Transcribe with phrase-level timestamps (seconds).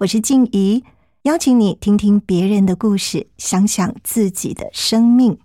[0.00, 0.82] 我是静怡，
[1.24, 5.38] 邀请你听听别人的故事，想想自己的生命。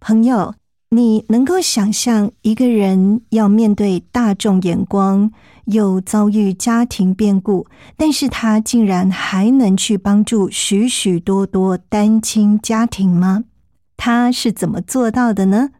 [0.00, 0.54] 朋友，
[0.90, 5.32] 你能够想象一个人要面对大众眼光，
[5.64, 7.66] 又遭遇家庭变故，
[7.96, 13.44] 但是他竟然还能去帮助许许多多单亲家庭吗？
[13.96, 15.70] 他是怎么做到的呢？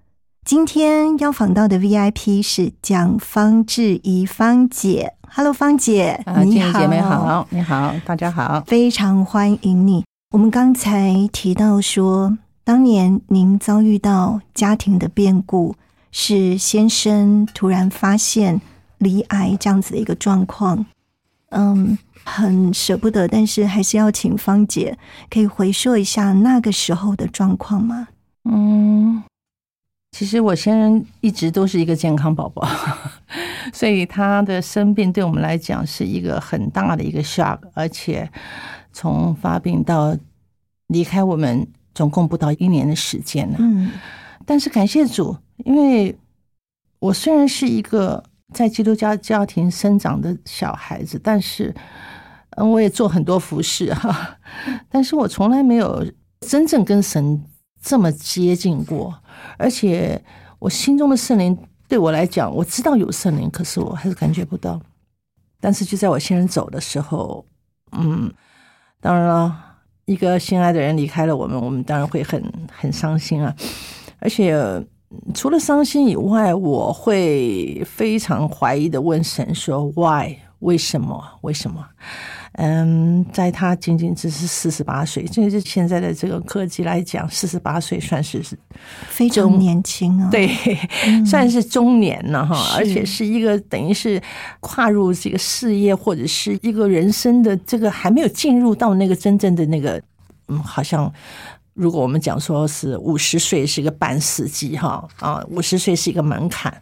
[0.45, 5.15] 今天要访到的 VIP 是蒋方志怡芳姐。
[5.31, 10.05] Hello，芳姐，你好，姐妹好，你好，大家好，非常欢迎你。
[10.33, 15.77] 我们刚才提到说，当年您遭遇到家庭的变故，
[16.13, 18.61] 是先生突然发现
[18.99, 20.85] 离癌这样子的一个状况，
[21.53, 24.99] 嗯，很舍不得，但是还是要请芳姐
[25.31, 28.09] 可以回溯一下那个时候的状况吗？
[28.45, 29.23] 嗯。
[30.15, 32.65] 其实我先生一直都是一个健康宝宝，
[33.75, 38.31] 所以他的生病对我们来讲是一个很大的一个 shock，而且
[38.93, 40.17] 从发病到
[40.87, 43.57] 离开我们，总共不到一年的时间呢。
[43.59, 43.91] 嗯，
[44.47, 46.17] 但是感谢主，因为
[47.01, 48.23] 我虽然是一个
[48.53, 51.75] 在基督教家庭生长的小孩子，但是
[52.51, 54.39] 嗯，我也做很多服饰哈，
[54.89, 56.07] 但是我从来没有
[56.39, 57.43] 真正跟神
[57.83, 59.13] 这么接近过。
[59.57, 60.21] 而且
[60.59, 61.57] 我心中的圣灵
[61.89, 64.81] 对我来讲，我知道有圣灵，可是我还是感觉不到。
[65.61, 67.45] 但是就在我先生走的时候，
[67.93, 68.33] 嗯，
[69.01, 69.57] 当然了，
[70.05, 73.55] 一个心爱的人离开了我们，我们当然会很很伤心啊。
[74.19, 74.55] 而且
[75.33, 80.37] 除了伤心以外，我会非常怀疑的问神说：“Why？
[80.61, 81.23] 为什么？
[81.43, 81.87] 为什么？”
[82.57, 88.57] 嗯，在他仅仅只是四十八岁，就是现在的这个科技来讲，四十八岁算是是
[89.09, 90.49] 非常年轻啊，对，
[91.27, 94.23] 算是中年了哈，而且是一个等于是
[94.61, 100.01] 跨入这个事业或者是一个人生的这个还没有进入到那个真正的那个，
[100.47, 101.13] 嗯，好像
[101.73, 106.73] 如果我们讲说是五十岁是一个半世纪哈啊，五十岁是一个门槛。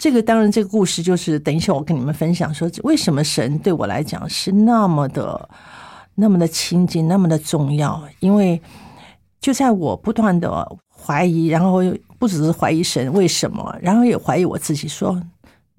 [0.00, 5.46] 这个当然，这个故事就是等一下我跟你们分享说，为什么神对我来讲是那么的、
[6.14, 8.02] 那么的亲近、那么的重要？
[8.20, 8.58] 因为
[9.42, 11.80] 就在我不断的怀疑，然后
[12.18, 15.22] 不只是怀疑神为什么，然后也怀疑我自己说。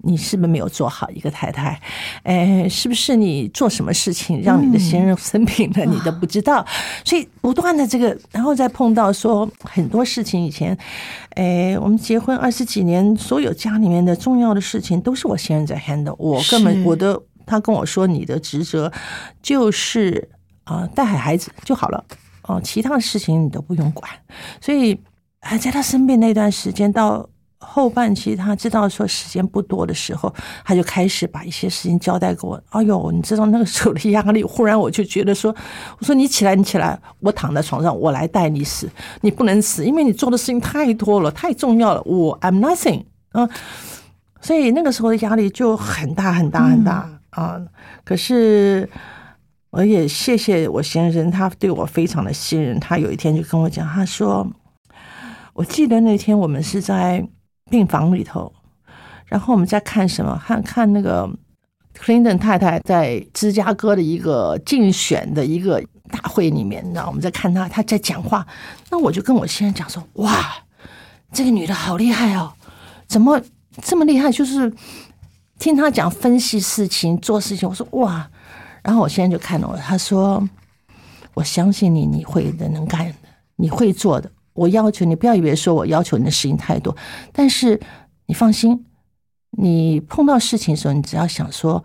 [0.04, 1.80] 你是不是没有做好一个太太？
[2.24, 6.66] 哎，是不是你做什么事情让你的先生生病了，你都不知道？
[7.04, 10.44] 所以不断的这个，然后再碰到说很多事情。
[10.44, 10.76] 以前，
[11.36, 18.92] 哎，我们结婚二十几年，所有家里面的重要的事情都是我先生在 handle，我根本我的他跟我说，你的职责
[19.40, 20.28] 就是
[20.64, 22.04] 啊带好孩子就好了，
[22.42, 24.10] 哦，其他的事情你都不用管。
[24.60, 24.98] 所以，
[25.40, 27.28] 还在他生病那段时间到。
[27.64, 30.34] 后半期，他知道说时间不多的时候，
[30.64, 32.60] 他就开始把一些事情交代给我。
[32.70, 35.54] 哎呦，你知道那个时候的压力，忽然我就觉得说，
[35.98, 38.90] 我说你起来，你起来，我躺在床上，我来带你死，
[39.20, 42.02] 你不能死，因为你做的事情太多了，太重要了。
[42.02, 43.48] 我 I'm nothing 啊，
[44.40, 47.58] 所以那个时候的压力就很大很大很大啊。
[48.04, 48.90] 可是
[49.70, 52.78] 我也谢谢我先生，他对我非常的信任。
[52.80, 54.46] 他有一天就跟我讲，他说，
[55.54, 57.26] 我记得那天我们是在。
[57.70, 58.52] 病房里头，
[59.26, 60.40] 然后我们在看什么？
[60.44, 61.26] 看看那个
[61.94, 68.46] 克林顿太太在芝加哥的一个竞选的一个大会里面，你知道我们在看她，她在讲话。
[68.90, 70.54] 那我就跟我先生讲说：“哇，
[71.32, 72.52] 这个女的好厉害哦，
[73.06, 73.40] 怎么
[73.80, 74.30] 这么厉害？
[74.30, 74.72] 就是
[75.58, 78.28] 听她讲分析事情、做事情。”我说：“哇！”
[78.82, 80.46] 然后我先生就看了，他说
[81.34, 83.14] ：“我相信你，你会的，能干的，
[83.56, 86.96] 你会做的。”我要求你不要以为说我要求你的事情太多，
[87.32, 87.80] 但是
[88.26, 88.84] 你放心，
[89.50, 91.82] 你碰到事情的时候，你只要想说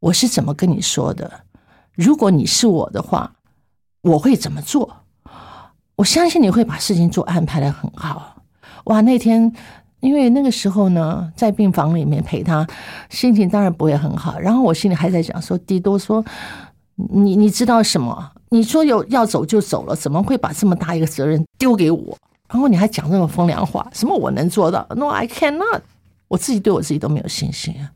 [0.00, 1.40] 我是怎么跟你说的，
[1.94, 3.34] 如果你是我的话，
[4.02, 5.04] 我会怎么做？
[5.96, 8.42] 我相信你会把事情做安排的很好。
[8.84, 9.52] 哇，那天
[10.00, 12.66] 因为那个时候呢，在病房里面陪他，
[13.10, 14.38] 心情当然不会很好。
[14.38, 16.24] 然后我心里还在讲说，迪多说，
[16.94, 18.32] 你你知道什么？
[18.50, 22.16] 你说有要走就走了，怎么会把这么大一个责任丢给我？
[22.50, 25.82] 然后你还讲这种风凉话，什么我能做到？No, I cannot。
[26.28, 27.92] 我自己对我自己都没有信心啊。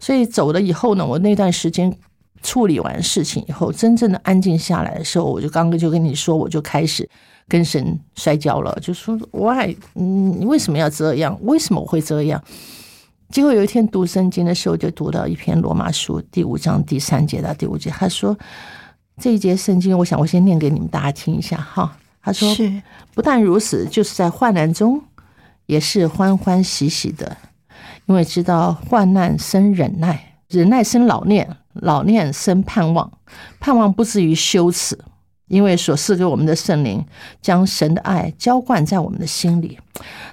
[0.00, 1.94] 所以走了以后呢，我那段时间
[2.42, 7.08] 处理完事情以后，真正的安静下来的时候，我就刚刚就跟你说，我就开始
[7.46, 9.76] 跟神摔跤了，就说 Why？
[9.94, 11.38] 嗯，你为什么要这样？
[11.42, 12.42] 为什么我会这样？
[13.30, 18.34] 结果有一天读圣经的时候，就读到一篇罗马书第五章第三节到第五节，他说
[19.18, 21.96] 这一节圣经，我想我先念给你们大家听一下哈。
[22.22, 22.82] 他说是
[23.14, 25.02] 不但如此，就是在患难中
[25.66, 27.36] 也是欢欢喜喜的，
[28.06, 33.10] 因为知道患难生忍耐，忍耐生老念，老念生盼望，
[33.58, 34.98] 盼望不至于羞耻，
[35.46, 37.04] 因为所赐给我们的圣灵
[37.40, 39.78] 将神的爱浇灌在我们的心里。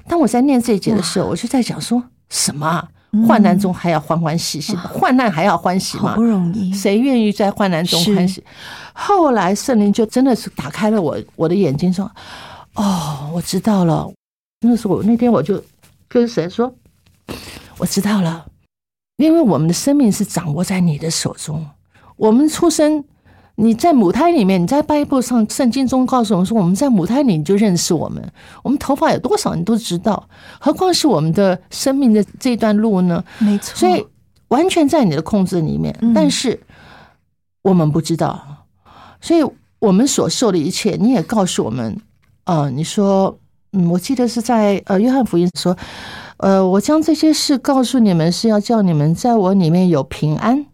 [0.07, 2.89] 当我在念这一节的时候，我就在想说什么啊？
[3.23, 6.23] 患难中还要欢欢喜喜的，患难还要欢喜嘛不？
[6.23, 8.43] 容易，谁愿意在患难中欢喜？
[8.93, 12.09] 后来圣灵就真的是打开了我我的眼睛，说
[12.75, 14.11] ：“哦，我知道了。”
[14.61, 15.63] 那时候我那天我就
[16.07, 16.73] 跟神说
[17.77, 18.45] ：“我知道了，
[19.17, 21.65] 因为我们的生命是掌握在你的手中。
[22.15, 23.03] 我们出生，
[23.57, 28.21] 你在母胎里面，你在 Bible 上圣经中告诉我们说，我们在母胎里你就认识我们，
[28.63, 30.27] 我们头发有多少你都知道，
[30.59, 33.23] 何况是我们的生命的这段路呢？
[33.39, 33.73] 没错。
[33.75, 34.05] 所以
[34.49, 36.59] 完全在你的控制里面，嗯但是
[37.61, 38.39] 我们不知道，
[39.21, 39.43] 所以
[39.79, 41.99] 我们所受的一切，你也告诉我们，
[42.43, 43.37] 呃，你说，
[43.71, 45.75] 嗯，我记得是在呃约翰福音说，
[46.37, 50.65] 呃，我将这些事告诉你们，是要叫你们在我里面有平安，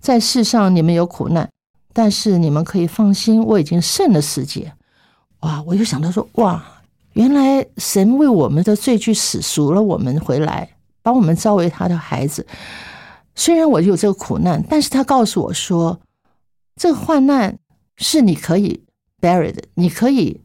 [0.00, 1.48] 在世上你们有苦难，
[1.94, 4.70] 但是你们可以放心，我已经胜了世界。
[5.40, 5.62] 哇！
[5.66, 6.62] 我就想到说，哇，
[7.12, 10.68] 原来神为我们的罪去死，赎了我们回来，
[11.02, 12.46] 把我们招为他的孩子。
[13.34, 16.00] 虽然我有这个苦难，但是他告诉我说，
[16.76, 17.58] 这个患难
[17.96, 18.84] 是你可以
[19.20, 20.40] bear 的，你可以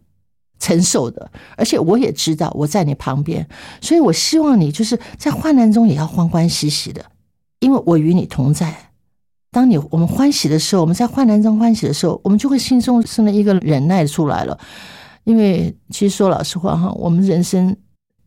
[0.60, 3.48] 承受的，而且我也知道我在你旁边，
[3.82, 7.06] 所以我希望你就是在患难中也要欢欢喜喜的，
[7.60, 8.89] 因为我与你同在。
[9.52, 14.58] 当你我们欢喜的时候，我们在患难中欢喜的时候，我们就会心中生了一个忍耐出来了。
[15.24, 17.76] 因为其实说老实话哈，我们人生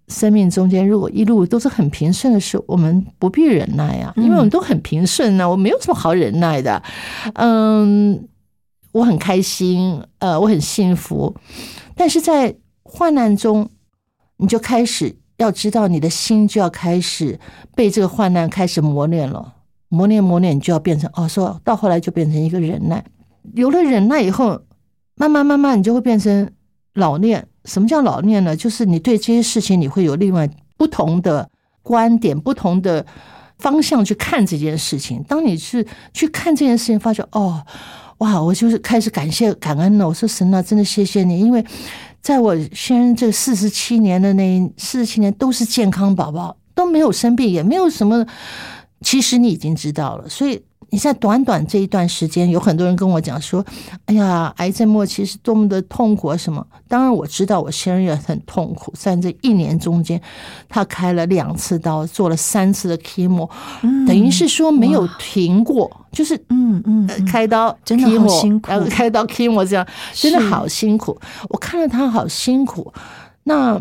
[0.08, 6.82] 生命中间如果一路都是很平顺的时候，我们不必忍耐啊，因为我们都很平顺啊，我没有什么好忍耐的。
[7.34, 8.28] 嗯，
[8.92, 11.34] 我很开心，呃，我很幸福，
[11.96, 13.68] 但是在患难中，
[14.36, 17.40] 你就开始要知道，你的心就要开始
[17.74, 19.54] 被这个患难开始磨练了。
[19.92, 23.04] 磨练磨练，你就要变成哦，说到后来就变成一个忍耐。
[23.52, 24.58] 有了忍耐以后，
[25.16, 26.50] 慢慢慢慢，你就会变成
[26.94, 27.46] 老练。
[27.66, 28.56] 什么叫老练呢？
[28.56, 30.48] 就是你对这些事情，你会有另外
[30.78, 31.46] 不同的
[31.82, 33.04] 观点、不同的
[33.58, 35.22] 方向去看这件事情。
[35.28, 37.62] 当你是去看这件事情，发觉哦，
[38.18, 40.08] 哇，我就是开始感谢感恩了。
[40.08, 41.62] 我说神啊，真的谢谢你，因为
[42.22, 48.24] 在我先生这四十七年的那四十七年都是健康宝宝，都没有生病，也没有什么。
[49.02, 53.64] 其实你已经知道了，所以你在短短这一段时间，有很多人跟我讲说
[54.04, 56.66] ：“哎呀，癌症末期是多么的痛苦啊！”什么？
[56.86, 60.20] 当然我知道，我先生也很痛苦，在这一年中间，
[60.68, 63.48] 他开了两次刀，做了三次的 chemo，、
[64.06, 71.18] 等于是说没有停过，就是嗯嗯呃开刀真的好 chemo，辛苦然后开刀 chemo 这样，真的好辛苦。
[71.48, 72.92] 我看了他好辛苦，
[73.44, 73.80] 那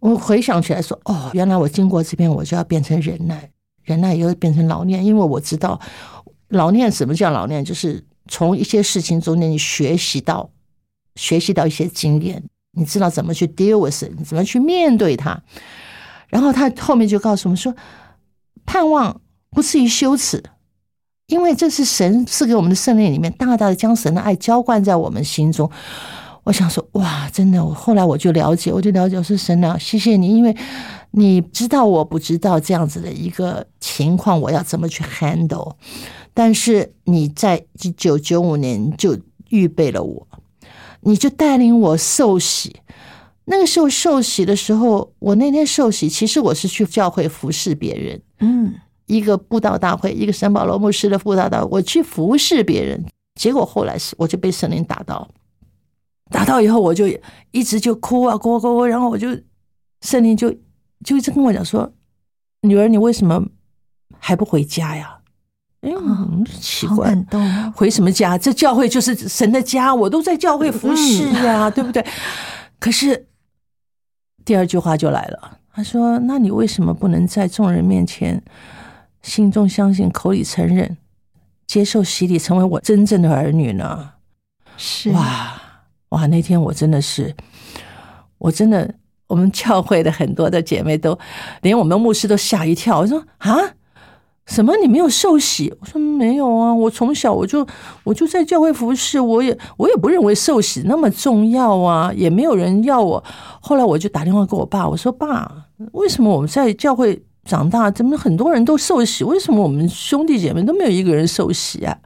[0.00, 3.50] 我回想起来说，哦，原来我经过这边，我就要变成忍耐，
[3.88, 5.80] 忍耐又变成老练，因为我知道
[6.48, 10.50] 老练什么叫老练，就是从一些事情中间你学习到
[11.16, 12.42] 学习到一些经验，
[12.72, 15.42] 你知道怎么去 deal with it，你怎么去面对它。
[16.28, 17.74] 然后他后面就告诉我们说，
[18.66, 20.42] 盼望不至于羞耻，
[21.26, 25.70] 因为这是神赐给我们的圣灵里面，大大的将神的爱浇灌在我们心中。
[26.44, 27.62] 我想说，哇，真的！
[27.62, 30.56] 我后来我就了解，我就了解，我说神啊，谢谢你，因为
[31.10, 35.74] 你知道我不知道这样子的一个情况，我要怎么去 handle。
[36.34, 40.28] 但是你在一九九五年就预备了我，
[41.00, 42.76] 你就带领我受洗。
[43.46, 48.74] 那个时候受洗的时候，我那天受洗，其实我是去教会服侍别人，嗯
[49.06, 53.02] 一个布道大会，一个圣保罗牧师的布道大会，我去服侍别人，
[53.34, 55.26] 结果后来是我就被圣灵打到，
[56.30, 57.06] 打到以后我就
[57.50, 59.28] 一直就哭啊哭啊哭啊，然后我就
[60.02, 60.54] 圣灵就
[61.04, 61.92] 就一直跟我讲说，
[62.62, 63.44] 女儿你为什么
[64.18, 65.18] 还不回家呀？
[65.80, 67.72] 哎，嗯奇怪，感动哦。
[67.76, 68.36] 回什么家？
[68.36, 72.04] 这教会就是神的家，我都在教会服侍呀、对不对？
[72.80, 73.28] 可是
[74.44, 78.42] 第二句话就来了，他说：“那你为什么不能在众人面前
[79.22, 80.96] 心中相信，口里承认，
[81.66, 84.10] 接受洗礼，成为我真正的儿女呢？”
[84.76, 85.60] 是哇
[86.10, 86.26] 哇！
[86.26, 87.34] 那天我真的是，
[88.38, 88.94] 我真的，
[89.28, 91.16] 我们教会的很多的姐妹都，
[91.62, 92.98] 连我们牧师都吓一跳。
[92.98, 93.56] 我说啊，
[94.46, 94.74] 什么？
[94.78, 95.72] 你没有受洗？
[95.80, 97.66] 我说没有啊，我从小我就
[98.04, 103.22] 我就在教会服侍，我也我也不认为受洗那么重要啊，也没有人要我。
[103.60, 109.22] 后来我就打电话给我爸，我说爸，为什么我们在教会长大，怎么很多人都受洗？
[109.24, 111.98] 为什么我们兄弟姐妹都没有一个人受洗啊？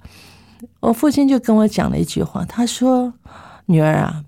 [0.81, 3.15] 我父亲就跟我讲了一句话，他说
[3.67, 4.25] ：“女儿啊，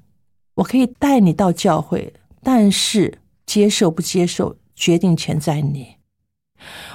[0.54, 2.12] 我可以带你到教会，
[2.44, 5.96] 但是接受不接受，决定权在你。”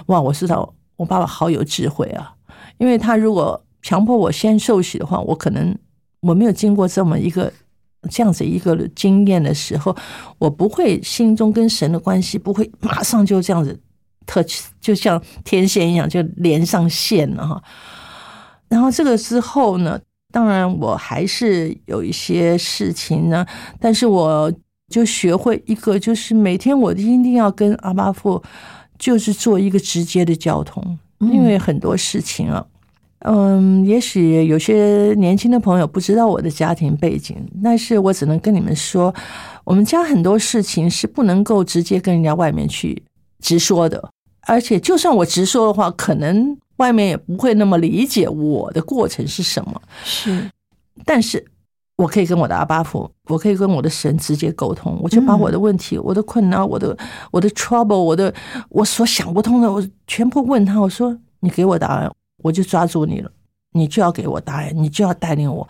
[0.08, 2.34] 哇，我知道我爸爸好有智慧啊，
[2.78, 5.78] 因为他如果强迫我先受洗的话，我可能
[6.22, 7.52] 我没有经过这么一个
[8.10, 9.96] 这样子一个经验的时候，
[10.38, 13.80] 我不会心中跟神的关系不会马上就这样子
[14.26, 14.44] 特
[14.82, 17.64] 就像天线一样就连上线了哈。
[18.68, 20.00] 然后这个之后呢，
[20.32, 23.46] 当然我还是有一些事情呢，
[23.80, 24.52] 但是我
[24.90, 28.42] 就学会一个，就是每天我一定要跟阿巴父，
[28.98, 32.66] 就是做一个直接的交通，因为很多事情啊，
[33.20, 39.14] 嗯，也许有些年轻的朋友不知道我的家庭背景，但是我只能跟你们说，
[39.64, 43.02] 我们家很多事情是不能够直接跟人家外面去
[43.42, 44.10] 直说的，
[44.48, 49.82] 而且就算我直说的话，可能外面也不会那么理解我的过程是什么。
[50.04, 50.50] 是。
[51.06, 51.46] 但是
[52.00, 56.98] 我可以跟我的阿巴父，我可以跟我的神直接沟通，我就把我的问题、我的困难、我的
[57.30, 58.34] 我的 trouble、我的
[58.70, 60.80] 我所想不通的，我全部问他。
[60.80, 62.10] 我说：“你给我答案，
[62.42, 63.30] 我就抓住你了。
[63.74, 65.68] 你就要给我答案，你就要带领我。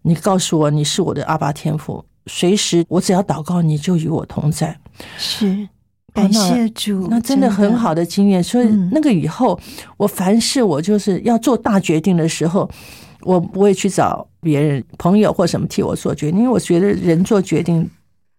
[0.00, 4.80] 你告诉我你是我的阿巴天父，随时我只要祷告，你就与我同在。”
[5.18, 5.68] 是，
[6.14, 8.42] 感谢主，那真的很好的经验。
[8.42, 9.60] 所以嗯那个以后，
[9.98, 12.66] 我凡事我就是要做大决定的时候，
[13.26, 17.90] 我不会去找别人朋友或什么替我做决定，因为我觉得人做决定，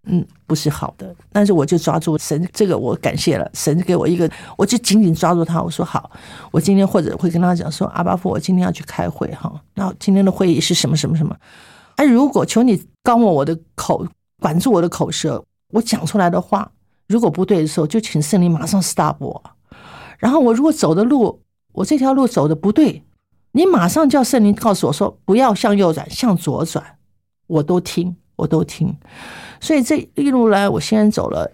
[0.05, 1.13] 嗯，不是好的。
[1.33, 5.61] 但是我就抓住神，这个我感谢了神给我一个，我就紧紧抓住他。
[5.61, 6.09] 我说好，
[6.51, 11.35] 我今天或者会跟他讲说，阿巴父，我今天要去开会哈，然后今天的会议是什么什么什么。
[11.97, 14.07] 哎，如果求你刚我我的口，
[14.39, 16.71] 管住我的口舌，我讲出来的话，
[17.07, 19.43] 如果不对的时候，就请圣灵马上 stop 我。
[20.17, 21.41] 然后我如果走的路，
[21.73, 23.03] 我这条路走的不对，
[23.51, 26.97] 你马上叫圣灵告诉我说不要向右转，向左转，
[27.47, 28.95] 我都听，我都听。
[29.59, 31.51] 所以这一路来，我先走了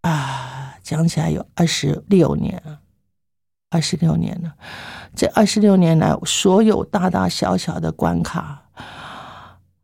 [0.00, 2.80] 啊，讲起来有二十六年了，
[3.70, 4.54] 二十六年了。
[5.14, 8.64] 这二十六年来，所有大大小小的关卡，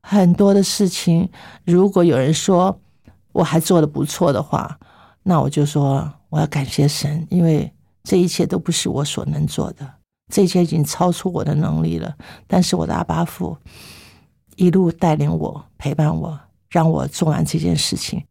[0.03, 1.31] 很多的事情，
[1.65, 2.81] 如果有人说
[3.33, 4.79] 我还做的不错的话，
[5.23, 9.89] 那我就说我要感谢神，因为这一切都不是我所能做的，
[10.33, 12.11] 这些已经超出我的能力了。
[12.47, 13.55] 但是我的阿巴父
[14.57, 18.25] 一路带领我，陪伴我，让我做完这件事情。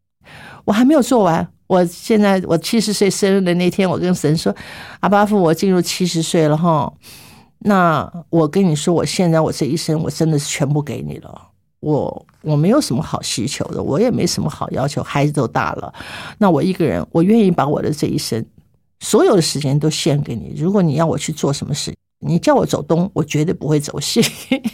[0.65, 4.55] 我还没有做完，我现在我七十岁生日的那天，我跟神说
[5.01, 6.91] ：“阿巴父，我进入七十岁了哈。
[7.59, 11.49] 那我跟你说，我现在我这一生，我真的是全部给你了。
[11.79, 15.93] 我我没有什么好需求的，我也没什么好要求，孩子都大了，
[16.37, 18.43] 那我一个人，我愿意把我的这一生
[19.01, 20.53] 所有的时间都献给你。
[20.55, 24.21] 如果你要我去做什么事，你叫我走东，我绝对不会走西。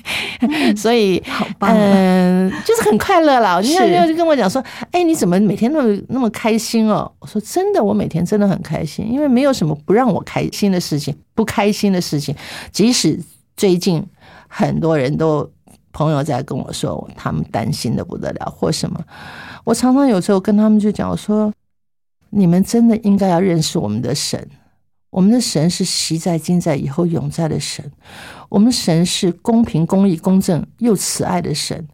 [0.77, 3.60] 所以，好棒啊嗯，就是很快乐啦。
[3.62, 7.10] 你看，是就跟我讲说，哎，你怎么每天那么那么开心哦？
[7.19, 12.36] 我说真的，我每天真的很开心，因为没有什么不让我开心的事情，不开心的事情。
[12.72, 13.19] 即使
[13.55, 14.05] 最近
[14.50, 15.50] 很多人都
[15.93, 19.00] 朋友在跟我说，他们担心的不得了，或什么，
[19.63, 21.51] 我常常有时候跟他们就讲，我说
[22.38, 24.48] 你们真的应该要认识我们的神。
[25.10, 27.91] 我们的神是习在、今在、以后永在的神，
[28.50, 31.88] 我们神是公平、公义、公正又慈爱的神，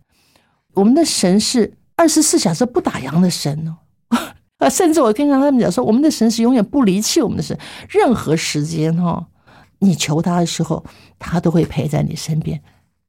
[0.73, 3.77] 我们的神是二十四小时不打烊的神哦。
[4.57, 7.57] 啊， 甚至我跟他们讲说，我们的神是永远不离弃我们的神，
[7.88, 9.25] 任何时间哈、
[9.79, 10.83] 你求他的时候，
[11.17, 12.62] 他都会陪在你身边。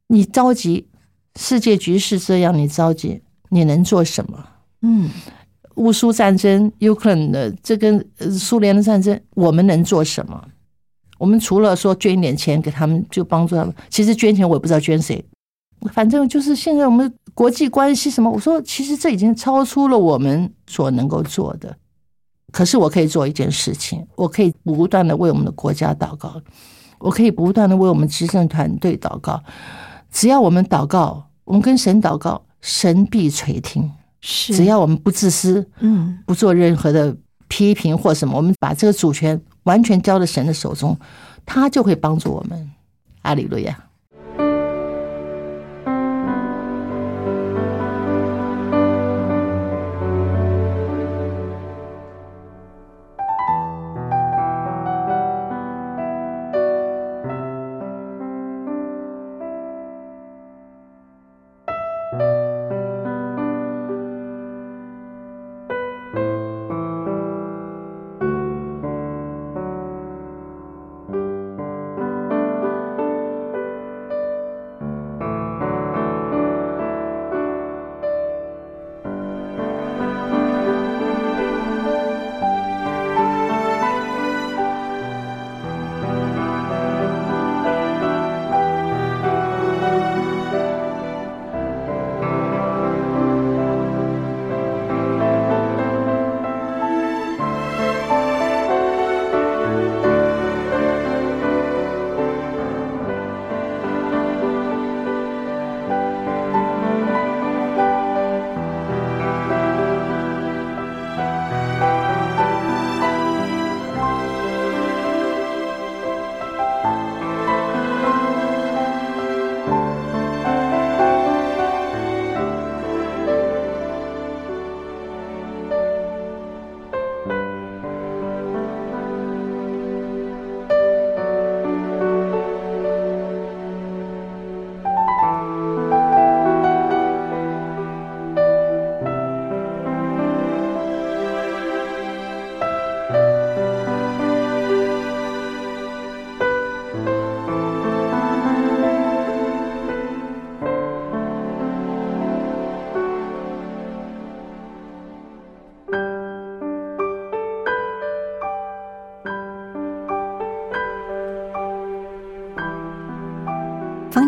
[0.07, 0.89] 你着急，
[1.35, 4.47] 世界局势这样，你着急，你能做什么？
[4.83, 5.11] 嗯，
[5.77, 8.05] 乌苏战争、乌克兰的这跟
[8.39, 10.43] 苏联的战争，我们能做什么？
[11.19, 13.75] 我们除了说捐一点钱给他们，就帮助他们。
[13.89, 15.25] 其实捐钱我也不知道捐谁，
[15.93, 21.77] 反正就是现在我们国际关系什么，我说其实这已经超出了我们所能够做的。
[22.53, 26.41] 可是我可以做一件事情，我可以不断的为我们的国家祷告。
[27.01, 29.43] 我可以不断的为我们执政团队祷告，
[30.11, 33.91] 只要我们祷告，我们跟神祷告，神必垂听。
[34.27, 37.15] 是，只要我们不自私，嗯，不做任何的
[37.47, 40.99] 批评或什么，我们把这个主权完全交到神的手中，
[41.45, 42.71] 他就会帮助我们。
[43.21, 43.84] 阿里路亚。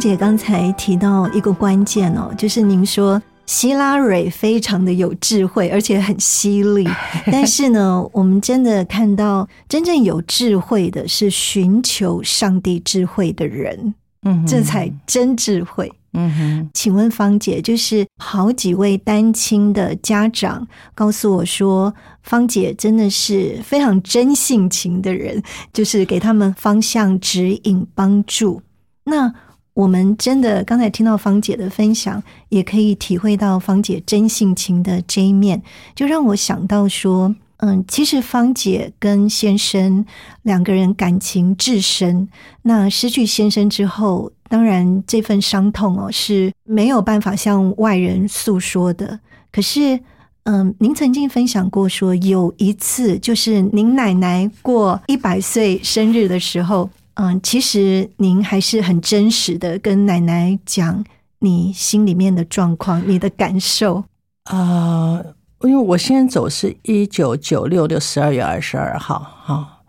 [0.06, 6.88] 姐刚才提到一个关键哦，就是您说希拉蕊非常的有智慧，而且很犀利。
[7.26, 13.92] 但是呢，我们真的看到真正有智慧的是寻求上帝智慧的人，
[14.22, 15.92] 嗯，这才真智慧。
[16.12, 20.64] 嗯哼，请问芳姐，就是好几位单亲的家长
[20.94, 21.92] 告诉我说，
[22.22, 25.42] 芳姐真的是非常真性情的人，
[25.72, 28.62] 就是给他们方向指引帮助。
[29.04, 29.32] 那
[29.76, 35.62] 我们真的刚才听到芳姐的分享，也可以体会到芳姐真性情的这一面，
[35.94, 40.02] 就让我想到说，嗯，其实芳姐跟先生
[40.44, 42.26] 两个人感情至深，
[42.62, 49.20] 那失去先生之后，当然这份伤痛哦是没有办法向外人诉说的。
[49.52, 50.00] 可是，
[50.44, 56.88] 嗯，您曾经分享过说，有一次就是您奶奶过一百岁生日的时候。
[57.16, 61.02] 嗯，其实您还是很真实的跟奶奶讲
[61.38, 64.04] 你心里面的状况，你的感受
[64.44, 65.22] 啊、
[65.62, 69.82] 因为我先走是一九九六的十二月二十二号，哈、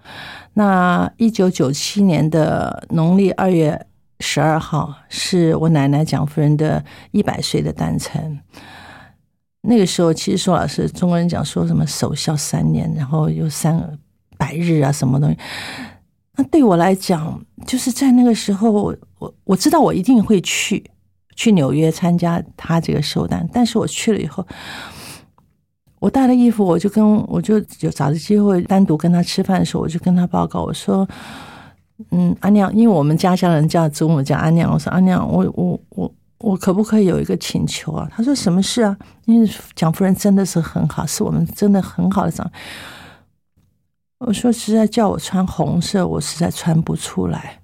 [0.53, 3.85] 那一九九七年的农历二月
[4.21, 8.39] 十二号是我奶奶蒋夫人的一百岁的诞辰。
[9.61, 13.99] 那个时候，其实说老师，中国人讲说什么守孝三年，然后有三
[14.37, 15.37] 百日啊，什么东西。
[16.38, 18.95] 那对我来讲，就是在那个时候，我
[19.43, 20.84] 我知道我一定会去
[21.36, 24.45] 去纽约参加他这个寿诞，但是我去了以后，
[26.00, 31.08] 我带了衣服，我就跟我就有找着机会单独跟他吃饭的时候，我就跟他报告，我说
[32.12, 38.95] ：“嗯，阿娘，因为我们家乡人叫祖母叫阿娘，我说阿娘，我我我我可不可以有一个请求啊？”他说：“什么事啊？”
[39.26, 42.47] 因为蒋夫人真的是很好，是我们真的很好的长。
[44.19, 47.60] 我说实在叫我穿红色，我实在穿不出来。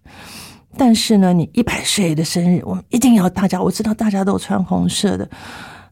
[0.77, 3.61] 但是呢，你一百岁的生日，我们一定要大家。
[3.61, 5.29] 我知道大家都穿红色的，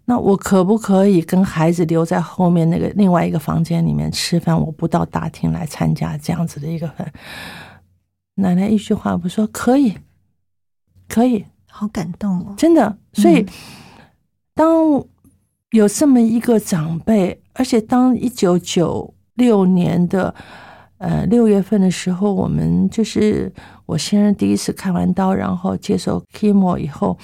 [0.05, 4.59] 那我可不可以跟孩子留在后面那个另外一个房间里面吃饭？
[4.59, 7.11] 我不到大厅来参加这样子的一个饭。
[8.35, 9.97] 奶奶一句话不说，可以，
[11.07, 12.55] 可以，好感动哦。
[12.57, 12.97] 真的。
[13.13, 13.45] 所以，
[14.55, 15.03] 当
[15.71, 20.33] 有这么一个长辈，而且当一九九六年的
[20.97, 23.51] 呃六月份的时候，我们就是
[23.85, 27.17] 我先生第一次开完刀，然后接受 chemo 以后，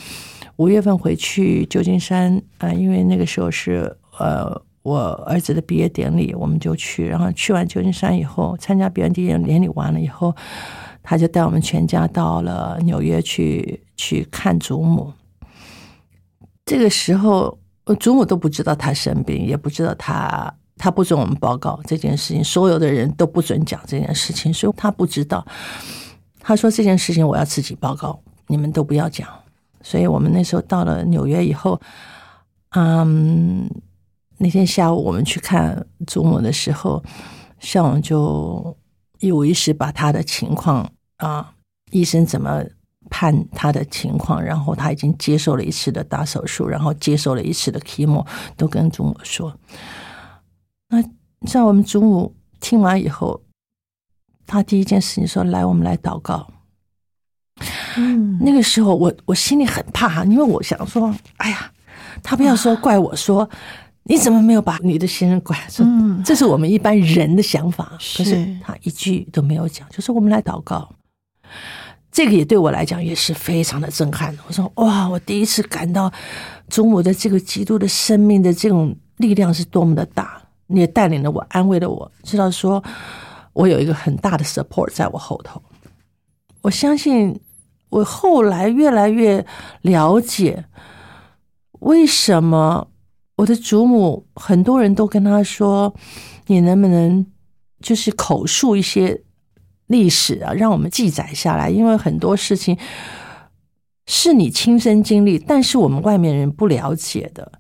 [0.56, 10.36] 五月份回去旧金山啊、呃，因为那个时候是呃我儿子的毕业典礼，我们就去，然后去完旧金山以后，参加毕业典礼典礼完了以后。
[11.10, 15.14] 他就带我们全家到了纽约去去看祖母。
[16.66, 17.58] 这个时候，
[17.98, 25.46] 祖母都不知道他生病，也不知道他他不准我们报告这件事情，所有的人都不准讲这件事情，所以他不知道。
[26.40, 29.28] 他说这件事情我要自己报告，你们都不要讲。
[29.82, 31.80] 所以我们那时候到了纽约以后，
[32.72, 33.70] 嗯，
[34.38, 37.04] 那天下午我们去看祖母的时候，
[37.60, 38.76] 校长就
[39.20, 41.54] 一五一十把他的情况啊，
[41.92, 42.64] 医生怎么
[43.10, 49.54] 判他的情况，然后他已经接受了一次的大手术，然后接受了一次的 chemo，都跟祖母说。
[50.90, 51.04] 那
[51.48, 53.42] 在我们祖母听完以后，
[54.46, 56.48] 她第一件事情说：“来，我们来祷告。”
[57.98, 61.72] 嗯，那个时候我我心里很怕，因为我想说，哎呀，
[62.22, 63.50] 他不要说怪我说，
[64.04, 65.60] 你怎么没有把你的先生管？
[65.70, 70.88] 说嗯这是我们一般人的想法，可是是他一句都没有讲，就说我们来祷告。
[72.12, 74.38] 这个也对我来讲也是非常的震撼。
[74.48, 76.12] 我说哇，我第一次感到
[76.70, 82.84] 祖母的这个基督的生命的这种力量是多么的大，也带领了我，安慰了我，知道说
[83.54, 85.62] 我有一个很大的 support 在我后头。
[86.62, 87.40] 我相信，
[87.90, 89.46] 我后来越来越
[89.82, 90.66] 了解，
[91.80, 92.90] 为什么
[93.38, 95.94] 我的祖母很多人都跟他说
[96.48, 97.26] ：“你能不能
[97.80, 99.24] 就是口述一些
[99.86, 101.70] 历史啊，让我们记载下来？
[101.70, 102.78] 因为很多事情
[104.06, 107.52] 是你亲身经历，但是我们外面人不了解的。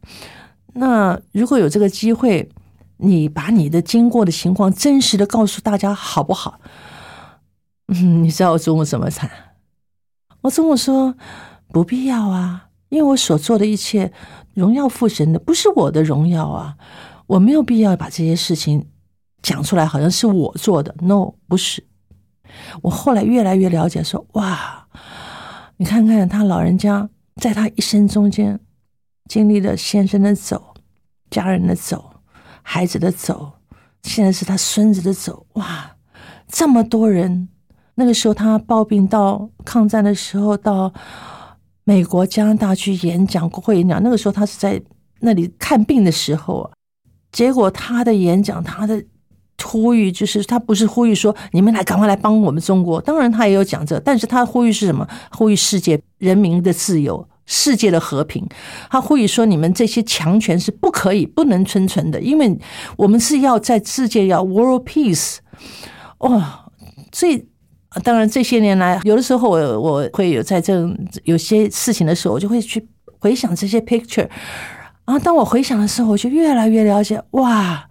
[0.73, 2.49] 那如果有这个机会，
[2.97, 6.59] 你把你的经过的情况真实的告诉大家，好不好？”
[7.89, 9.29] 嗯，你知道我祖母怎么惨？
[10.41, 11.15] 我祖母说
[11.69, 14.11] 不必要啊，因为我所做的一切
[14.53, 16.77] 荣耀父神的，不是我的荣耀啊，
[17.27, 18.87] 我没有必要把这些事情
[19.41, 20.93] 讲出来，好像是我做的。
[20.99, 21.85] No，不是。
[22.81, 24.87] 我后来越来越了解，说哇，
[25.77, 28.59] 你看看他老人家在他一生中间
[29.29, 30.73] 经历了先生的走、
[31.29, 32.16] 家人的走、
[32.69, 33.53] 孩子的走，
[34.03, 35.95] 现在是他孙子的走，哇，
[36.49, 37.47] 这么多人。
[37.95, 40.93] 那个时候他抱病到抗战的时候，到
[41.85, 44.03] 美国加拿大去演讲、国会演讲。
[44.03, 44.81] 那个时候他是在
[45.21, 46.71] 那里看病的时候啊，
[47.31, 49.01] 结果他的演讲，他的
[49.63, 55.07] 呼吁就是他不是呼吁说你们来赶快来帮我们中国，当然他也有讲这，但是他呼吁是什么？
[55.31, 58.47] 呼吁世界人民的自由、世界的和平。
[58.91, 62.59] 他呼吁说你们这些强权是不可以、不能生存的，因为
[62.97, 65.37] 我们是要在世界要 world peace。
[66.19, 66.65] 哇，
[67.11, 67.47] 所以。
[68.03, 70.87] 当然，这些年来，有的时候我我会有在这
[71.23, 72.85] 有些事情的时候，我就会去
[73.19, 74.27] 回想这些 picture。
[75.05, 77.89] 然后，当我回想的时候，我就越来越了解，哇，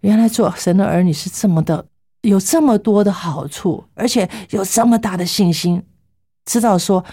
[0.00, 1.86] 原来做神的儿女是这么的，
[2.22, 5.84] 有这么多的好处，而且有这么大的信心，
[6.44, 7.04] 知道说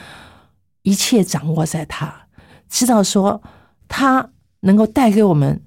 [0.83, 2.27] 一切掌握在他，
[2.69, 3.41] 知道说
[3.87, 4.29] 他
[4.61, 5.61] 能够带给我们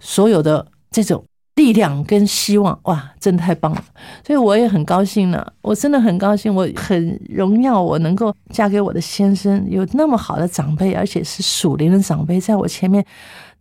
[0.00, 1.24] 所有的这种。
[1.54, 3.84] 力量跟希望，哇，真的太棒了！
[4.24, 13.04] 所以我也很高兴呢，我真的很高兴，我很荣耀，我能够嫁给我的先生，有那么好的长辈，而且是属灵的长辈，在我前面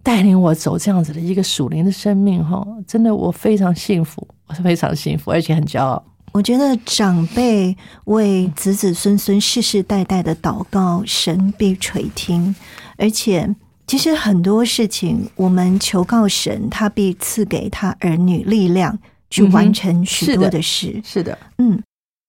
[0.03, 6.05] 带领我走这样子的一个属灵的生命，哈，真的我非常幸福，我是非常幸福，而且很骄傲。
[6.38, 12.56] 我觉得长辈为子子孙孙世世代代的祷告，神必垂听，
[12.97, 13.56] 而且。
[13.88, 21.02] 其实很多事情，我们求告神，他必赐给他儿女力量去完成许多的事。
[21.06, 21.82] 是的，嗯。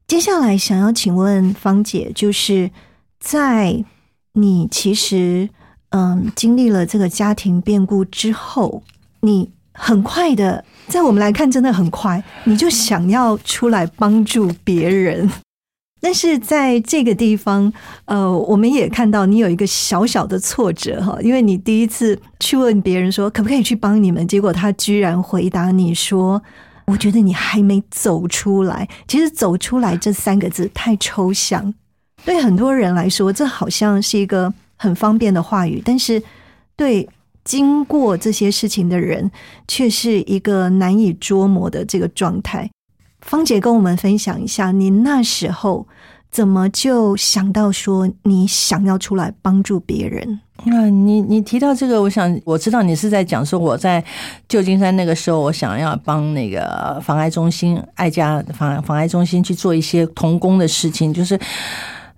[0.07, 2.71] 接下来想要请问芳姐，就是
[3.19, 3.85] 在
[4.35, 5.51] 你其实
[5.89, 8.85] 嗯经历了这个家庭变故之后，
[9.23, 15.31] 你很快的，在我们来看真的很快，你就想要出来帮助别人。
[16.01, 17.73] 但是在这个地方，
[18.05, 26.41] 呃，我们也看到你有一个小小的挫折哈，因为你第一次去问别人说可不可以去帮你们，结果他居然回答你说
[26.87, 31.75] ：“我觉得你还没走出来。”其实“走出来”这三个字太抽象，
[32.25, 36.23] 对很多人来说，这好像是一个很方便的话语，但是
[36.77, 37.09] 对
[37.49, 39.31] 经过这些事情的人，
[39.67, 42.71] 却是一个难以捉摸的这个状态。
[43.23, 45.89] 芳姐跟我们分享一下，你那时候
[46.31, 50.41] 怎么就想到说你想要出来帮助别人？
[50.67, 54.05] 啊，你你提到这个，我想我知道你是在讲说我在
[54.47, 61.41] 旧金山那个时候，我想要帮那个防癌中心、爱家防防癌中心去做一些童工的事情，就是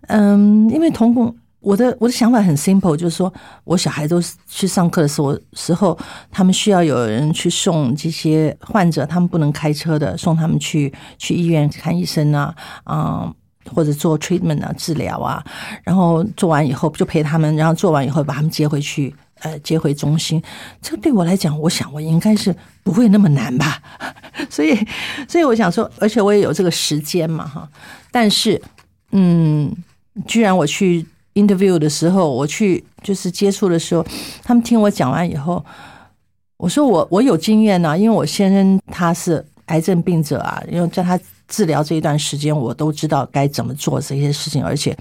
[0.09, 3.33] 嗯，因为童工我的我的想法很 simple，就是说
[3.65, 5.97] 我小孩都去上课的时候时候，
[6.31, 12.55] 他们需要有人去送这些患者，他们不能开车的，送他们去去医院看医生啊，
[12.87, 13.35] 嗯，
[13.75, 15.45] 或者做 treatment 啊治疗啊，
[15.85, 20.43] 然后做完以后就陪他们，然后做完以后把他们接回去，呃，接回中心。
[20.81, 23.83] 这个对我来讲，我想我应该是不会那么难吧，
[24.49, 24.75] 所以
[25.29, 27.69] 所以我想说，而且我也有这个时间嘛，哈，
[28.11, 28.63] 但是
[29.13, 29.71] 嗯，
[30.27, 31.07] 居然我去。
[31.35, 34.05] Interview 的时候，我去就是接触的时候，
[34.43, 35.65] 他们听我讲完以后，
[36.57, 44.97] 我说我我有经验呐，因为我先生他是癌症病者啊，因为在他治疗这一段时间，我都知道该怎么做这些事情，而且，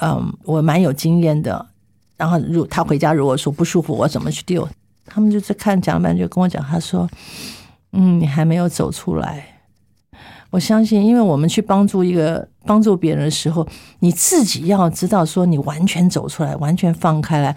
[0.00, 1.66] 嗯，我蛮有经验的。
[2.16, 4.66] 然后，如他回家如果说不舒服，我怎么去 deal？
[5.04, 7.08] 他们就在看讲班，就跟我讲，他说
[7.92, 9.46] ：“嗯，你还没有走出来。”
[10.50, 13.66] 我相信，因为我们去帮助一个帮助别人的时候，
[13.98, 17.56] 你自己要知道说，你完全走出来，完全放开来，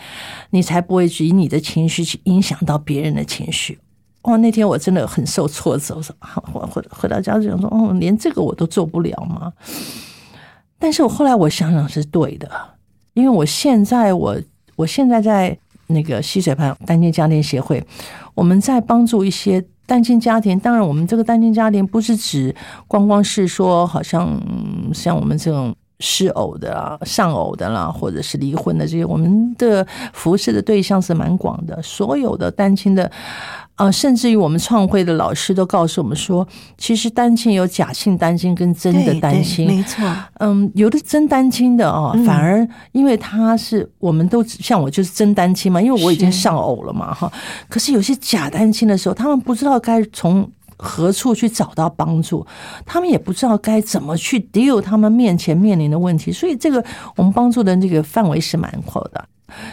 [0.50, 3.80] 你才不会以你的情绪去影响到别人的情绪。
[4.24, 6.14] 哇，那天我真的很受挫折，我说
[6.52, 9.54] 回回回到家就想说，哦，连这个我都做不了吗？
[10.78, 12.50] 但是我后来我想想是对的，
[13.14, 14.36] 因为我现在我
[14.76, 17.84] 我现在在那个溪水畔单亲家庭协会，
[18.34, 19.64] 我们在帮助一些。
[19.90, 22.56] 单亲家庭，当然，我们这个单亲家庭不是指
[22.88, 24.40] 光光是说，好像
[24.94, 33.12] 像我们这种失偶的啦、丧偶的啦，或者是离婚的这些，我们的服侍的对象是蛮广的，所有的单亲的。
[33.76, 36.46] 啊，甚至于我们创会的老师都告诉我们说，
[36.78, 40.06] 其实单亲有假性单亲跟真的单亲，没错。
[40.40, 47.32] 嗯，有的真单亲的哦，反而因为他是我们都像我就是真单亲嘛，因为我已经上偶了嘛哈。
[47.70, 50.46] 可是有些假单亲的时候，他们不知道该从
[50.82, 52.46] 何处去找到帮助，
[52.86, 56.82] 他们也不知道该怎么去 deal 他们面前面临的问题，所以这个
[57.18, 59.28] 我们帮助的这个范围是蛮阔的。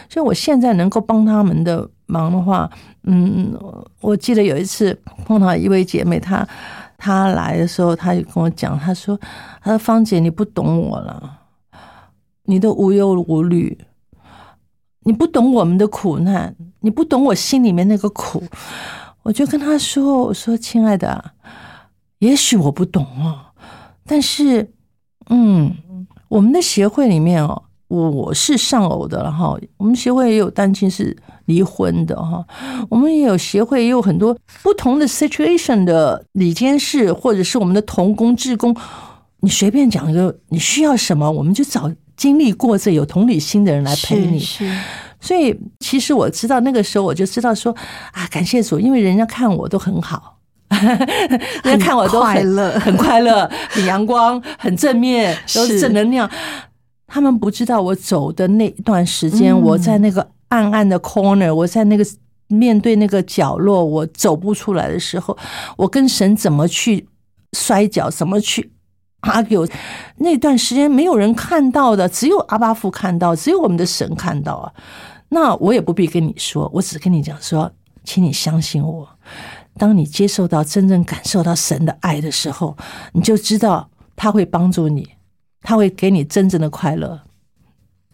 [0.09, 2.69] 所以我现在能够帮他们的忙的话，
[3.03, 3.57] 嗯，
[4.01, 6.45] 我记得有一次碰到一位姐妹，她
[6.97, 9.17] 她来的时候，她就跟我讲，她说
[9.63, 11.39] ：“她说芳姐，你不懂我了，
[12.43, 13.77] 你都无忧无虑，
[15.03, 18.43] 你不懂我们的苦难，你不懂我心里面那个苦。”
[19.27, 21.31] 我就跟他说：“我说，亲爱的，
[22.19, 23.37] 也许我不懂哦，
[24.05, 24.71] 但是，
[25.29, 25.75] 嗯，
[26.29, 32.45] 我们的协会里面哦。”我是丧偶的了哈，我们协会也有单亲是离婚的哈，
[32.89, 38.75] 我们也有协会也有很多不同的 situation 的里监事或者是我们的同工志工，
[39.39, 44.37] 你随便讲一个你需要什么，我们就找经历过这有同理心的人来陪你。
[44.37, 44.69] 是，
[45.19, 47.75] 所以其实我知道那个时候我就知道说
[48.11, 50.37] 啊，感谢主，因为人家看我都很好，
[51.63, 56.29] 人家看我都快乐，很快乐， 很阳光，很正面， 都是正能量。
[57.07, 62.05] 他们不知道我走的那段时间，我在那个暗暗的 corner，我在那个
[62.49, 65.37] 面对那个角落，我走不出来的时候，
[65.77, 67.07] 我跟神怎么去
[67.53, 68.71] 摔跤，怎么去
[69.21, 69.69] argue，
[70.17, 74.73] 那段时间没有人看到的，只有阿巴父看到，只有我们的神看到啊。
[75.29, 77.71] 那我也不必跟你说，我只跟你讲说，
[78.03, 79.07] 请你相信我。
[79.77, 82.75] 当你接受到真正感受到神的爱的时候，
[83.13, 85.09] 你就知道他会帮助你。
[85.63, 87.19] 他会给你真正的快乐，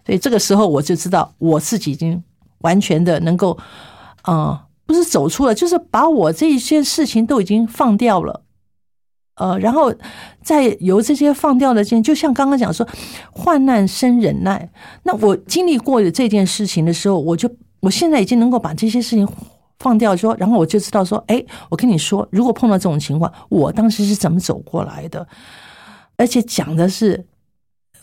[0.04, 2.24] 所以这个时候我就知道我自己已经
[2.60, 3.56] 完全的能够，
[4.24, 8.43] 啊，不是走出了，就是把我这一些事情都已经放掉了，
[9.36, 9.94] 呃，然后
[10.42, 12.88] 再由这些放掉的件，就像刚刚讲说，
[13.32, 14.70] 患难生忍耐。
[15.04, 19.28] 那我经历过的这件事情的时候，我就我现在已经能够把这些事情
[19.80, 25.28] 放掉，说，然后我就知道说，哎，我跟你说，如果碰到这种情况，我当时是怎么走过来的，
[26.18, 27.26] 而且讲的是。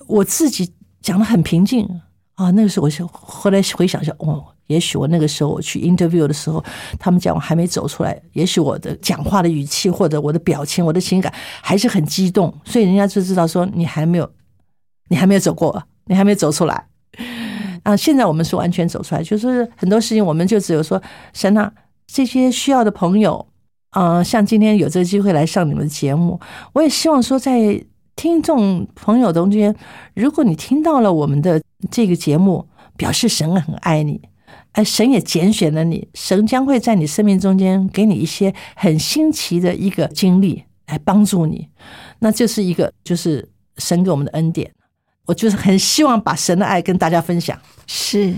[0.06, 1.86] 我自己讲的很平静
[2.34, 6.64] 啊，那个时候我就后来回想一下，哦，也许我那个时候我去 interview 的时候，
[6.98, 14.30] 他们讲我还没走出来，也许我的讲话的语气或者我的表情、我的情感还是很激动，所以人家就知道说你还没有，
[15.08, 16.86] 你还没有走过，你还没有走出来。
[17.82, 21.02] 啊，现在我们是完全走出来，就是很多事情我们就只有说，
[21.32, 21.72] 神啊，
[22.06, 23.44] 这些需要的朋友，
[23.90, 26.40] 啊，像今天有这个机会来上你们的节目，
[26.74, 27.84] 我也希望说在。
[28.16, 29.74] 听众朋友中间，
[30.12, 34.20] 如果你听到了我们的这个节目，表示神很爱你，
[34.72, 41.68] 哎，神也拣选了你，神将会在你生命中间给你一些很新奇的一个经历来帮助你，
[42.20, 44.70] 那就是一个就是神给我们的恩典，
[45.26, 48.34] 我就是很希望把神的爱跟大家分享，是。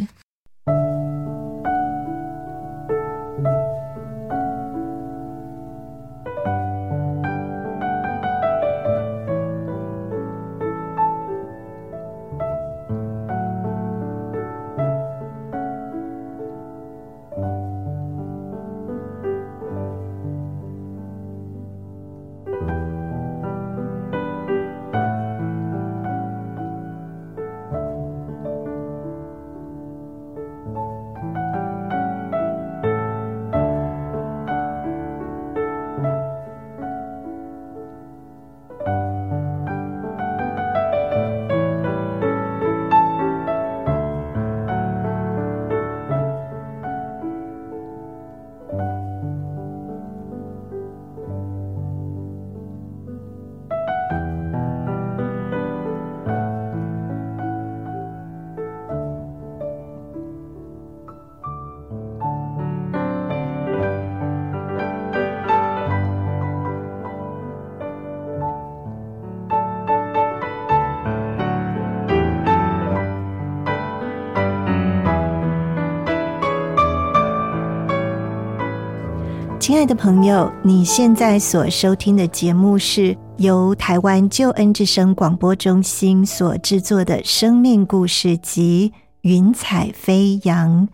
[79.72, 90.86] 亲爱的朋友，你现在所收听的节目是由台湾救恩之声广播中心所制作的生命故事集《云彩飞扬》。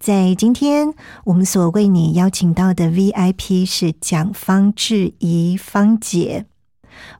[0.00, 6.46] 在今天，我们所为你邀请到的 VIP 是蒋方志怡芳姐。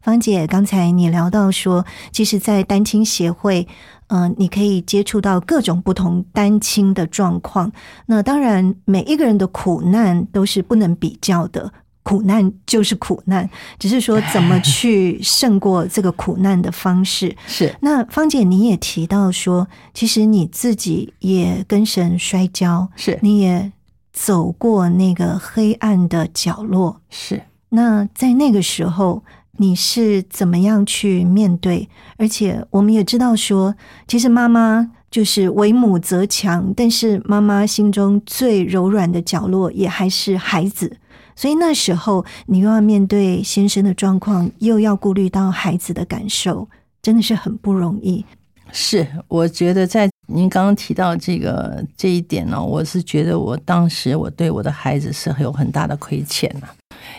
[0.02, 3.66] 芳姐，刚才你聊到说，其实，在单亲协会。
[4.08, 7.72] 嗯，你可以接触到各种不同单亲的状况。
[8.04, 17.34] 那当然，每一个人的苦难都是不能比较的，苦难就是苦难，只是说怎么 去胜过这个苦难的方式。
[17.46, 23.72] 是那芳姐，你也提到说，其实你自己也跟神摔跤，是你也
[24.12, 27.00] 走过那个黑暗的角落。
[27.08, 29.24] 是那在那个时候。
[29.58, 31.88] 你是怎么样去面对？
[32.16, 33.74] 而且我们也知道说，
[34.08, 40.96] 其实妈妈就是为母则强，但是妈妈心中最柔软的角落也还是孩子。
[41.36, 46.66] 所以那时候你又要面对先生的状况，又要顾虑到孩子的感受，
[47.02, 48.24] 真的是很不容易。
[48.72, 56.66] 是，我觉得在您刚刚提到这个这一点呢，我是觉得我当时我对我的孩子是有很大的亏欠呐，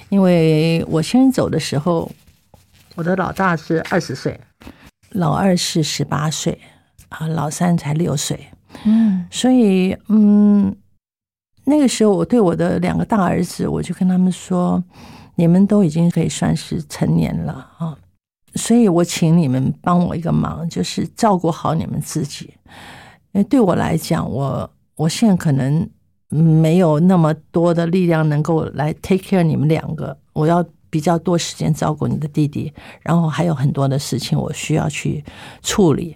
[0.09, 2.11] 因为我先生走的时候。
[2.95, 4.39] 我的老大是二十岁，
[5.09, 6.59] 老二是十八岁，
[7.09, 8.39] 啊，老三才六岁。
[8.85, 10.75] 嗯，所以，嗯，
[11.65, 14.83] 那个时候我对我的两个大儿子，我就跟他们说
[15.35, 17.97] ：“你们都已经可以算是成年了啊，
[18.53, 22.53] 所以我请你们帮我一个忙，就是照顾好你们自己。
[23.31, 25.89] 因为对我来讲，我我现在可能
[26.29, 35.25] 没有那么多的力量能够来 take care 你们两个，我要。”比较多时间照顾你的弟弟，然后还有很多的事情我需要去
[35.63, 36.15] 处理，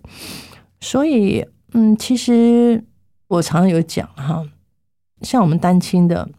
[0.81, 2.83] 所以，嗯，其实
[3.27, 4.45] 我常常有讲哈，
[5.21, 6.29] 像我们单亲的，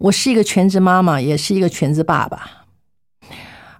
[0.00, 2.64] 我是一个全职妈妈，也是一个全职爸爸，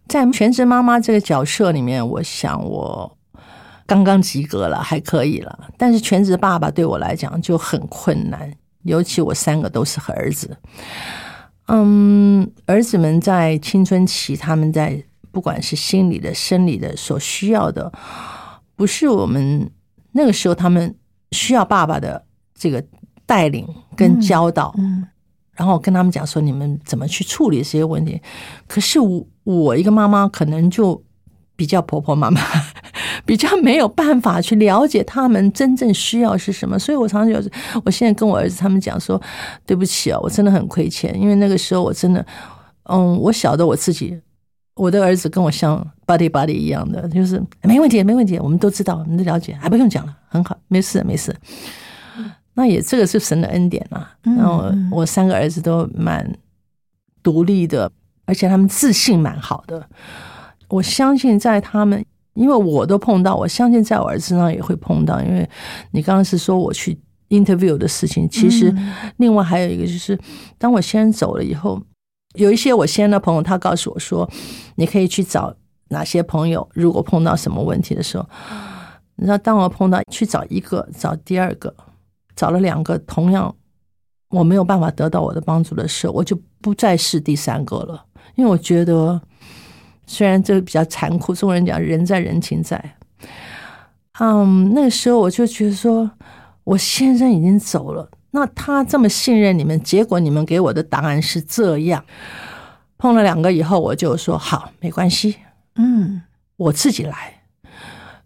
[0.06, 3.18] 在全职妈妈这个角色里面，我想我
[3.84, 8.48] 刚刚及格了，还可以了，但是全职爸爸对我来讲就很困难，
[8.84, 10.56] 尤其我三个都是儿子。
[11.66, 17.92] 嗯，儿子们在青春期，他们在不管是心理的、生理的，所需要的，
[18.76, 19.70] 不是我们
[20.12, 20.94] 那个时候他们
[21.30, 22.84] 需要爸爸的这个
[23.24, 25.06] 带领跟教导，嗯，
[25.52, 28.20] 然后跟他们讲说你们怎么去处理这些问题。
[28.66, 31.02] 可是我我一个妈妈可能就。
[31.54, 32.40] 比较婆婆妈妈，
[33.24, 37.50] 比较没有办法去了解他们真正需要是什么，所以我常常就是，
[37.84, 39.20] 我现在跟我儿子他们讲说，
[39.66, 42.24] 对不起啊，我真的很亏欠，因为那个时候我真的，
[42.84, 44.20] 嗯，我晓得我自己，
[44.74, 51.34] 我的儿子跟我像 body body 一样的，就是没问题，没问题，我们都知道，我们都了解，还不用讲了，很好，没事，没事。
[52.54, 56.30] 那也这个是神的恩典啊，然后我三个儿子都蛮
[57.22, 57.90] 独立的，
[58.26, 59.88] 而且他们自信蛮好的。
[60.68, 65.20] 我相信在他们，因为我都碰到，我相信在我儿子身上也会碰到。
[65.20, 65.48] 因为
[65.90, 68.74] 你刚刚是说我去 interview 的事情，其实
[69.18, 70.18] 另外还有一个就是，
[70.56, 71.80] 当我先走了以后，
[72.34, 74.28] 有一些我先的朋友，他告诉我说，
[74.76, 75.54] 你可以去找
[75.88, 78.26] 哪些朋友，如果碰到什么问题的时候，
[79.16, 81.74] 你知道，当我碰到去找一个，找第二个，
[82.34, 83.54] 找了两个，同样
[84.30, 88.06] 我没有办法得到我的帮助的时候，我就不再是第三个了，
[88.36, 89.20] 因为我觉得。
[90.06, 92.96] 虽然这个比较残酷，中国人讲人在人情在。
[94.20, 96.10] 嗯，那个时候我就觉得说，
[96.64, 102.04] 我先生已经走了，那他这么信任你们，结果你们给我的答案是这样。
[102.98, 105.36] 碰了两个以后，我就说好，没关系，
[105.76, 106.22] 嗯，
[106.56, 107.42] 我自己来。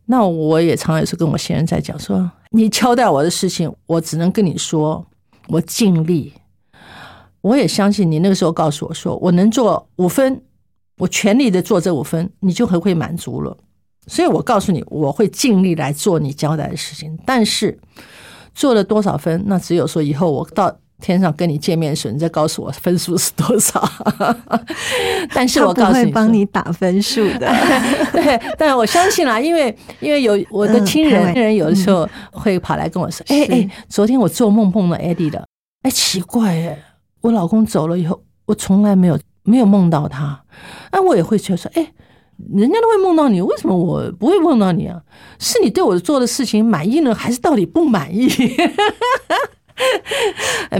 [0.06, 5.06] 那我也常也是跟我先生在讲说，你交代我的事情，我只能跟你说，
[5.48, 6.32] 我尽力。
[7.40, 10.42] 我也相信你那个时候告诉我说，我能做五分。
[10.98, 13.56] 我全力的做这五分，你就很会满足了。
[14.06, 17.18] 所以我告诉你，我会尽力来做你交代的事情。
[17.26, 17.76] 但是
[18.54, 23.86] 做了多少分，那只有说以后我到天上跟你见面时，你再告诉我分数是多少。
[25.34, 27.52] 但是我告诉你，帮你打分数的。
[28.12, 35.44] 对，但我相信啦，因为因为有我的亲人，亲人有的时候会跑来跟我说：“哎哎，昨天我做梦梦到 Eddie 的。
[35.82, 36.78] 哎，奇怪哎，
[37.20, 40.44] 我老公走了以后，我从来没有。”没有梦到他，
[40.92, 41.92] 那我也会觉得说，哎，
[42.54, 45.00] 人家都会梦到你，为什么我不会梦到你啊？
[45.38, 48.28] 是你对我做的事情满意呢，还是到底不满意？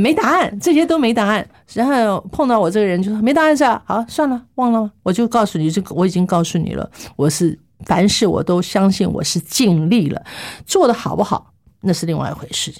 [0.01, 1.49] 没答案，这些都没答案。
[1.75, 3.83] 然后碰到我这个人就说没答案是吧？
[3.87, 4.91] 好，算了，忘了。
[5.03, 10.25] 我就告诉你，这个我已经告诉你了，我是凡事我都相信我是尽力了，
[10.65, 11.53] 做的好不好
[11.83, 12.75] 那是另外一回事。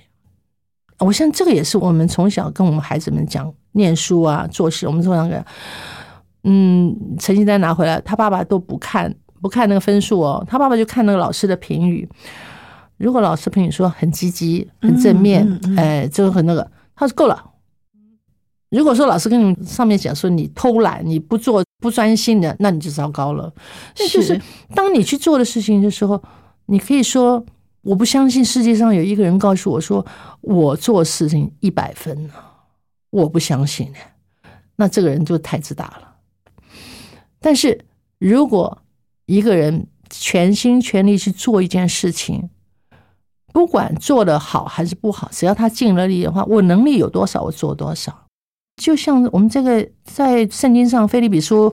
[0.99, 3.53] 我想这个也是我们从小跟我们孩子们讲。
[3.77, 5.41] 念书啊、做事，我们通常给，
[6.45, 12.09] 嗯，成绩单拿回来，他爸爸都不看，不看那个分数哦，他爸爸就看那个老师的评语。
[12.97, 15.47] 如果老师评语说很积极、很正面，
[15.77, 17.53] 哎，就很那个，他说够了。
[18.71, 23.53] 如果说老师跟你上面讲说你偷懒、你不做、不专心的，那你就糟糕了。
[23.99, 24.41] 那就是
[24.75, 26.21] 当你去做的事情的时候，
[26.67, 27.45] 你可以说
[27.83, 30.05] 我不相信世界上有一个人告诉我说
[30.41, 32.31] 我做事情一百分呢，
[33.11, 33.99] 我不相信呢。
[34.77, 36.17] 那这个人就太自大了。
[37.41, 37.85] 但是
[38.19, 38.83] 如果
[39.27, 42.51] 一个人全心全力去做一件事情，
[43.53, 48.27] 不管做的好还是不好，只要他尽了力的话，我能力有多少，我做多少。
[48.77, 51.73] 就像我们这个在圣经上，菲利比书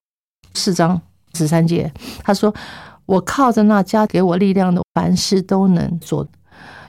[0.54, 1.02] 四章
[1.34, 1.92] 十三节，
[2.24, 2.54] 他说
[3.06, 6.26] ：“我靠着那加给我力量的，凡事都能做。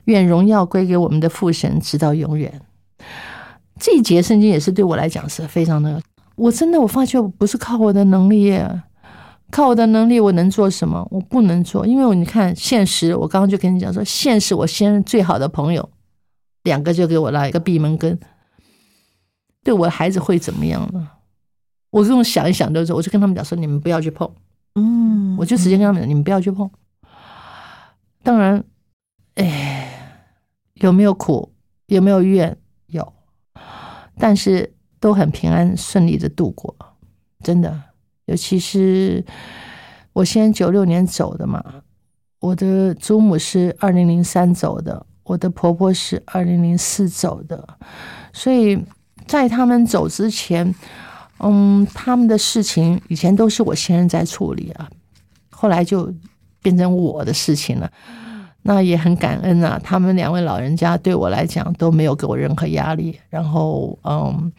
[0.04, 2.60] 愿荣耀归给我们的父神，直到永远。”
[3.78, 6.00] 这一节圣经也是对我来讲是非常的。
[6.36, 8.58] 我真的我发觉我不是靠我的能力，
[9.50, 11.06] 靠我的能力我能做什么？
[11.10, 15.88] 我不能做，因为我你看现实，我刚刚就跟你讲说，现实我先最好的朋友
[16.64, 18.18] 两个就给我拉一个闭门羹。
[19.62, 21.08] 对我的孩子会怎么样呢？
[21.90, 24.28] 我这种想一想的时候，我就跟他们讲说：“你们不要去碰。”
[24.74, 26.68] 嗯，我就直接跟他们讲：“你们不要去碰。”
[28.24, 28.64] 当然，
[29.36, 30.18] 哎，
[30.74, 31.52] 有没有苦？
[31.86, 32.56] 有没有怨？
[34.18, 36.74] 但是都很平安顺利的度过。
[37.42, 37.80] 真的，
[38.26, 39.24] 尤其是
[40.12, 41.62] 我先九六年走的嘛，
[42.40, 47.78] 我的祖母是二零零三走的，我的婆婆是二零零四走的，
[48.32, 48.84] 所以。
[49.26, 50.74] 在他们走之前，
[51.38, 54.86] 嗯，他们的事情以前都是我先生在处理啊，
[55.48, 56.12] 后来就
[56.60, 57.90] 变成我的事情了。
[58.66, 64.50] 那也很感恩呐，他们两位老人家对我来讲都没有给我任何压力，然后嗯，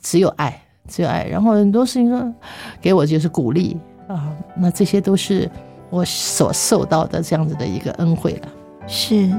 [0.00, 2.34] 只有爱，只有爱，然后很多事情说
[2.80, 3.76] 给我就是鼓励
[4.08, 5.50] 啊，那这些都是
[5.90, 8.48] 我所受到的这样子的一个恩惠了，
[8.86, 9.30] 是。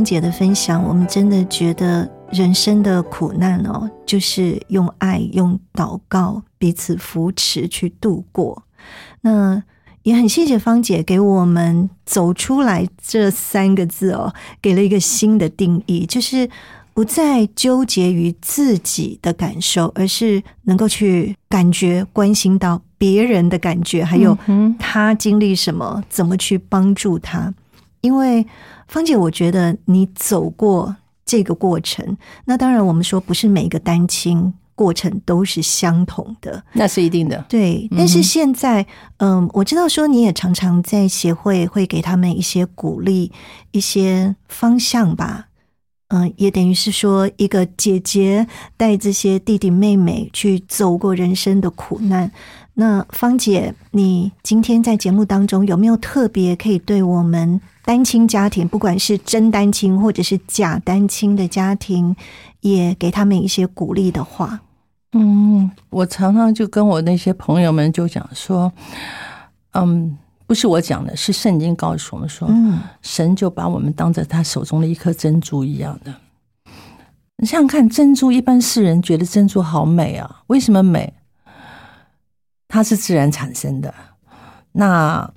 [0.00, 8.62] 芳姐的分享，我们真的觉得人生的苦难哦，就是用爱、用祷告彼此扶持去度过。
[9.20, 9.62] 那
[10.04, 14.32] 也很谢谢芳姐给我们走出来这三个字哦，
[14.62, 16.48] 给了一个新的定义，就是
[16.94, 24.34] 不再纠结于自己的感受，而是能够去感觉、关心到别人的感觉，还有
[24.78, 27.52] 他经历什么，怎么去帮助他，
[28.00, 28.46] 因为。
[28.92, 37.44] 芳姐，我觉得你走过这个过程，那当然我们说不是每一个单亲过程都是相同的，那是一定的。
[37.48, 38.84] 对，但是现在，
[39.18, 43.30] 嗯，我知道说你也常常在协会会给他们一些鼓励、
[43.70, 45.46] 一些方向吧。
[46.08, 48.44] 嗯，也等于是说一个姐姐
[48.76, 52.32] 带这些弟弟妹妹去走过人生的苦难。
[52.74, 57.60] 那芳姐，你今天在节目当中有没有特别可以对我们？
[57.82, 62.14] 单亲家庭，不管是真单亲或者是假单亲的家庭，
[62.60, 64.60] 也给他们一些鼓励的话。
[65.12, 68.70] 嗯，我常常就跟我那些朋友们就讲说，
[69.72, 70.16] 嗯，
[70.46, 76.14] 不是我讲的，是圣经告诉我们说，嗯，神就把我们当着他手中的一颗珍珠一样的。
[77.38, 81.12] 你想想看，珍珠一般世人觉得珍珠好美啊，为什么美？
[82.68, 83.92] 它是自然产生的，
[84.72, 85.32] 那。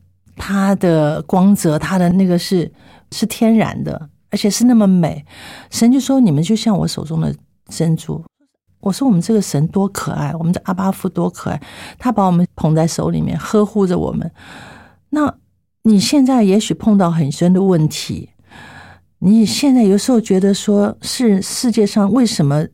[0.46, 2.70] 它的光泽，它的那个是
[3.14, 5.26] 是天然的，而且是那么美。
[5.72, 7.34] 神就说：“你们就像我手中的
[7.70, 8.22] 珍珠。”
[8.82, 11.62] 我说：“我们这个神多可爱，我们的阿巴夫多可爱，
[11.98, 14.30] 他把我们捧在手里面，呵护着我们。
[15.12, 15.34] 那
[15.84, 18.32] 你现在也许碰到很深的问题，
[19.20, 22.68] 你现在有时候觉得说，是世界上为什么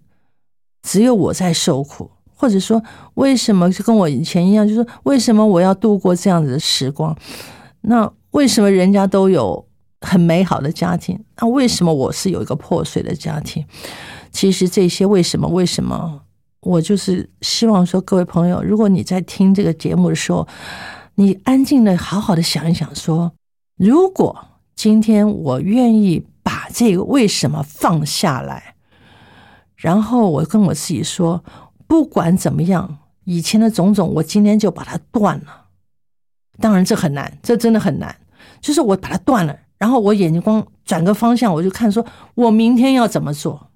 [0.82, 2.82] 只有我在受苦，或者说
[3.14, 7.16] 为什么就跟我以前一样，就是为什么我要度过这样子的时光？
[7.82, 9.66] 那为什么人家都有
[10.02, 11.20] 很美好的家庭？
[11.38, 13.66] 那为什么我是有一个破碎的家庭？
[14.32, 15.48] 其实这些为什么？
[15.48, 16.22] 为什么？
[16.62, 20.46] 我就是希望说，各位朋友，如果你在听这个节目的时候，
[21.16, 23.32] 你安静的好好的想一想，说
[23.78, 28.76] 如果今天我愿意把这个为什么放下来，
[29.78, 31.44] 然后我跟我自己说，
[31.88, 35.59] 不管怎么样，以前的种种，我今天就把它断了。
[36.60, 38.16] 当然这很难，这真的很难。
[38.62, 42.06] 就是我把它断了，然后我眼睛光转个方向，我就看说，
[42.36, 43.68] 我明天要怎么做。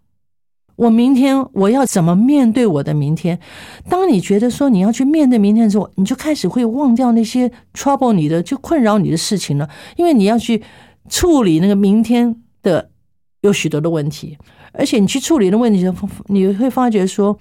[0.75, 3.39] 我明天我要怎么面对我的明天？
[3.87, 10.63] 当你觉得说你要去面对明天的时候，你就开始会忘掉那些 trouble 你的就困扰你的事情了，因为你要去
[11.07, 12.89] 处理那个明天的
[13.41, 14.35] 有许多的问题，
[14.73, 15.87] 而且你去处理的问题，
[16.25, 17.37] 你会发觉说，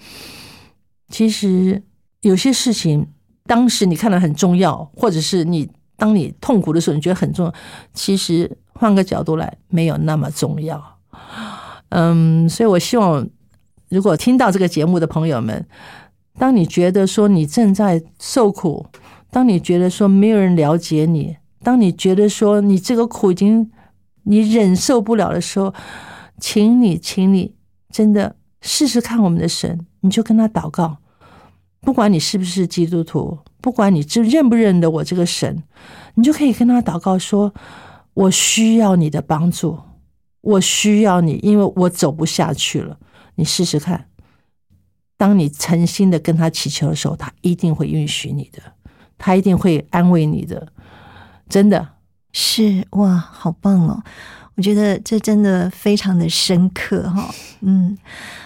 [1.08, 1.82] 其实
[2.20, 3.06] 有些事情
[3.46, 7.54] 当时你看了很重要，或者是你当你痛苦的时候，你觉得很重要，
[7.92, 10.82] 其实换个角度来，没有那么重要。
[11.90, 13.28] 嗯，所以我希望，
[13.88, 15.66] 如果听到这个节目的朋友们，
[16.38, 18.86] 当你觉得说你正在受苦，
[19.30, 23.70] 当你觉得说没有人了解你，当你觉得说你这个苦已经
[24.22, 25.74] 你忍受不了的时候，
[26.38, 27.54] 请你，请你
[27.90, 30.96] 真的试试看我们的神，你就跟他祷告，
[31.82, 35.62] 不管你是不是基督徒，不管你知认不认得我这个神，
[36.14, 37.52] 你就可以跟他祷告说，
[38.14, 39.78] 我需要你的帮助。
[40.40, 42.98] 我需要你，因为我走不下去了。
[43.36, 44.08] 你试试看，
[45.16, 48.60] 当你诚心的跟他祈求的时候，他一定会允许你的，
[49.18, 50.72] 他一定会安慰你的。
[51.48, 51.86] 真的
[52.32, 54.02] 是哇，好棒哦！
[54.56, 57.32] 我觉得这真的非常的深刻哈。
[57.60, 57.96] 嗯，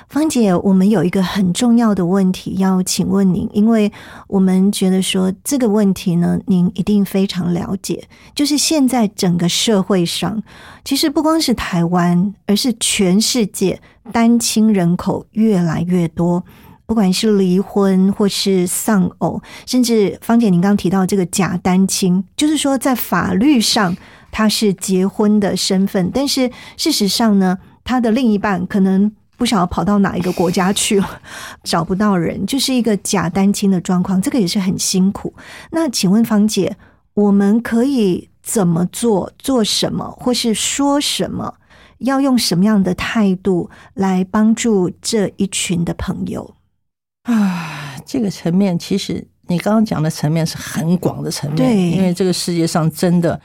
[0.08, 3.92] 芳姐，我们有一个很重要的问题要请问您，因为
[4.28, 8.06] 我们觉得说这个问题呢，您一定非常了解。
[8.34, 10.42] 就是现在整个社会上，
[10.84, 13.80] 其实不光是台湾，而是全世界
[14.12, 16.44] 单亲人口越来越多，
[16.86, 23.96] 不管是离婚或是丧偶，甚至芳姐您刚提到这个假单亲，就是说在法律上。
[24.32, 31.20] 他是结婚的身份，但是事实上呢，他的另一半可能不晓得跑到哪一个国家去了，
[31.62, 35.34] 找不到人，就是一个假单亲的状况，这个也是很辛苦。
[35.70, 36.76] 那请问芳姐，
[37.14, 39.30] 我们可以怎么做？
[39.38, 41.54] 做什么，或是说什么？
[41.98, 46.54] 要用什么样的态度来帮助这一群的朋友
[47.22, 47.96] 啊？
[48.04, 53.40] 这个层面，其实你刚刚讲的层面是很广的层面，对，因为这个世界上真的。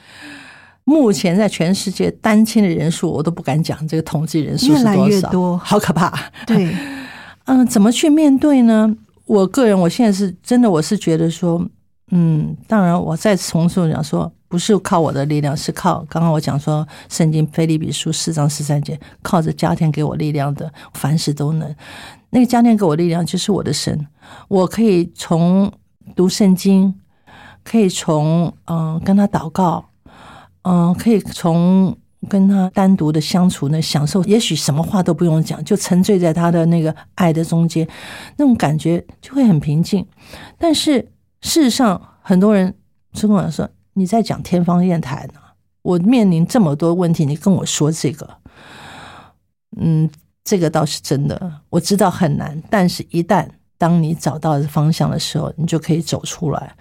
[0.84, 6.12] 目前在全世界单亲的人数，我都不敢讲这个统计人数是多少，好可怕。
[6.46, 6.76] 对，
[7.46, 8.96] 嗯，怎么去面对呢？
[9.26, 11.66] 我个人，我现在是真的，我是觉得说，
[12.12, 21.74] 嗯，当然，我再重述讲说，不是靠我的力量，是靠刚刚我讲说，圣经菲利比书四章十三节，靠着家庭给我力量的，凡事都能。
[22.32, 24.08] 那个家庭给我力量，就是我的神，
[24.50, 25.72] 我可以从
[26.16, 26.94] 读圣经，
[27.64, 29.86] 可以从嗯跟他祷告。
[30.64, 31.98] 嗯，可以从
[32.30, 37.88] 跟他单独的相处那享受，也许什么话都不用讲，就沉醉在他的那个爱的中间，
[38.38, 40.06] 那种感觉就会很平静。
[40.60, 41.00] 但是
[41.42, 42.72] 事实上，很多人
[43.20, 45.40] 跟我说：“你在讲天方夜谭呢？
[45.82, 48.30] 我面临这么多问题，你跟我说这个，
[49.78, 50.08] 嗯，
[50.44, 52.62] 这个倒是真的，我知道很难。
[52.70, 53.48] 但是一旦
[53.80, 56.76] 当你找到方向的时候，你就可以走出来。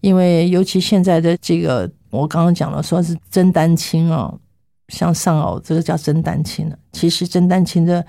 [0.00, 1.90] 因为尤其现在的这个。
[2.16, 4.32] 我刚刚讲了，说是真单亲哦，
[4.88, 6.78] 像丧偶这个叫真单亲的。
[6.92, 8.04] 其实真单亲的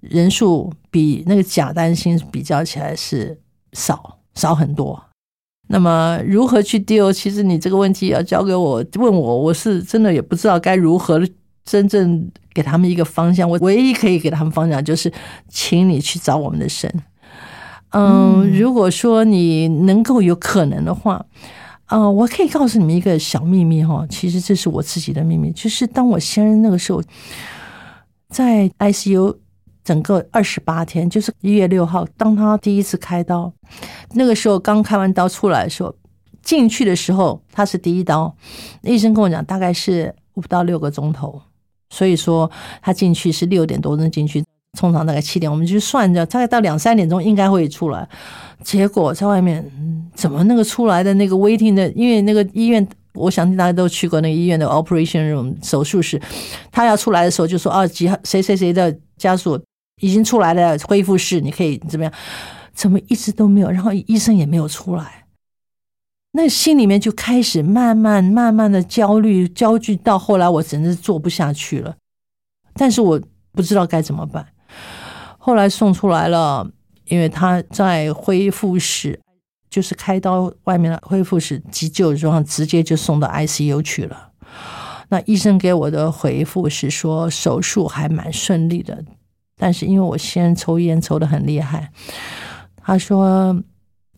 [0.00, 3.38] 人数比那个假单亲比较起来是
[3.72, 5.00] 少少很多。
[5.68, 7.12] 那么如何去丢？
[7.12, 11.20] 其实你这个问题要交给我问我，我是真的也不知道该如何
[11.64, 13.48] 真正给他们一个方向。
[13.48, 15.12] 我唯一可以给他们方向就是，
[15.48, 16.92] 请你去找我们的神。
[17.90, 21.24] 嗯，如果说你能够有可能的话。
[21.86, 27.02] 啊，我可以告诉你们一个小秘密哈，其实这是我自己的秘密，就是当我先生那个时候
[28.30, 29.36] 在 ICU
[29.84, 33.52] 整个二十八天，就是一月六号，当他第一次开刀，
[34.14, 35.94] 那个时候刚开完刀出来的时候，
[36.42, 38.34] 进去的时候他是第一刀，
[38.82, 41.42] 医生跟我讲大概是五到六个钟头，
[41.90, 44.42] 所以说他进去是六点多钟进去。
[44.78, 48.08] 通常大概七点，我们就算着，大概到两三点钟应该会出来。
[48.64, 49.64] 结果在外面，
[50.14, 56.20] 怎么那个出来的那个 waiting 的，因为那个医院我想大家都去过那个医院的 operation room 手术室，
[56.70, 59.60] 他要出来的时候就说啊，几号谁谁谁的家属
[60.00, 62.12] 已经出来了，恢复室你可以怎么样？
[62.74, 63.70] 怎么一直都没有？
[63.70, 65.26] 然后医生也没有出来，
[66.32, 71.94] 那心里面就开始慢慢慢慢的焦虑焦距，到后来我真是做不下去了，
[72.72, 73.20] 但是我
[73.52, 74.46] 不知道该怎么办。
[75.36, 76.66] 后来送出来了，
[77.06, 79.20] 因为他在恢复室。
[79.70, 84.28] 就是开刀外面的恢复室急救装，直接就送到 ICU 去了。
[85.08, 89.02] 那医生给我的回复是说手术还蛮顺利的，
[89.56, 91.90] 但是因为我先抽烟抽的很厉害，
[92.84, 93.58] 他说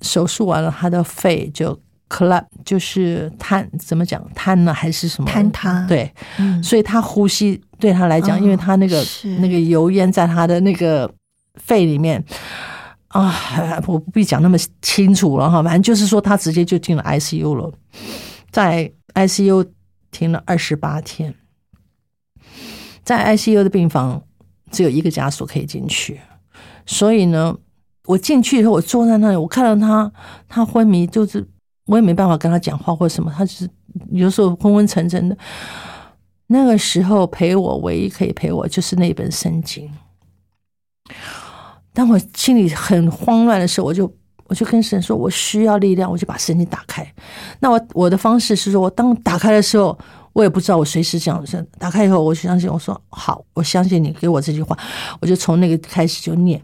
[0.03, 5.87] 手术完了他的肺就 collapse，就是瘫，怎么讲瘫了还是什么坍塌？
[5.87, 6.13] 对，
[6.65, 9.01] 所以他呼吸对他来讲，因为他那个
[9.39, 11.09] 那个油烟在他的那个
[11.55, 12.21] 肺里面。
[13.15, 17.73] 啊，我不必讲那么清楚了哈，反正就是说他直接就进了 ICU 了，
[18.51, 19.65] 在 ICU
[20.11, 21.33] 停了二十八天，
[23.05, 24.21] 在 ICU 的病房
[24.73, 26.21] 只有一个家属可以进去，
[26.87, 27.57] 所以呢，
[28.07, 30.13] 我进去以后，我坐在那里，我看到他，
[30.49, 31.47] 他昏迷，就是
[31.87, 33.71] 我也没办法跟他讲话或什么，他就是
[34.11, 35.39] 有时候昏昏沉沉的。
[36.49, 39.89] 那个时候陪我唯一可以陪我就是那本圣经。
[41.95, 44.13] 当我心里很慌乱的时候，我就
[44.49, 47.07] 我就跟神说：“我需要力量。”我就把圣经打开。
[47.61, 49.97] 那我我的方式是说，我当打开的时候，
[50.33, 54.77] 我也不知道我随时讲神打开以后，我就相信我说好，我相信你给我这句话，
[55.21, 56.61] 我就从那个开始就念，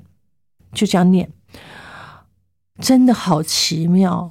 [0.74, 1.30] 就这样念。
[2.80, 4.30] 真的好奇妙，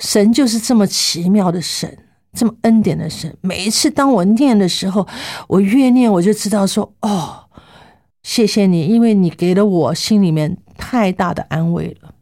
[0.00, 1.96] 神就是这么奇妙的神，
[2.34, 3.32] 这么恩典的神。
[3.42, 5.06] 每一次当我念的时候，
[5.46, 7.44] 我越念我就知道说哦。
[8.26, 12.12] 谢谢你，因为你给了我心里面太大的安慰了。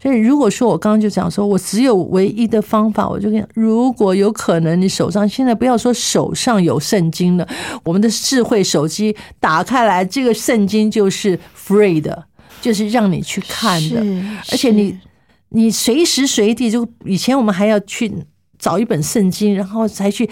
[0.00, 7.44] 所以，如果说我刚刚就讲说，我只有唯一的方法，我就跟如果有可能，你手上现在不要说手上有圣经了，
[7.82, 12.26] 我们的智慧手机打开来，这个圣经就是 free 的，
[12.60, 14.00] 就是让你去看的，
[14.52, 14.96] 而且你
[15.48, 18.12] 你随时随地就以前我们还要去
[18.56, 20.30] 找一本圣经，然后才去。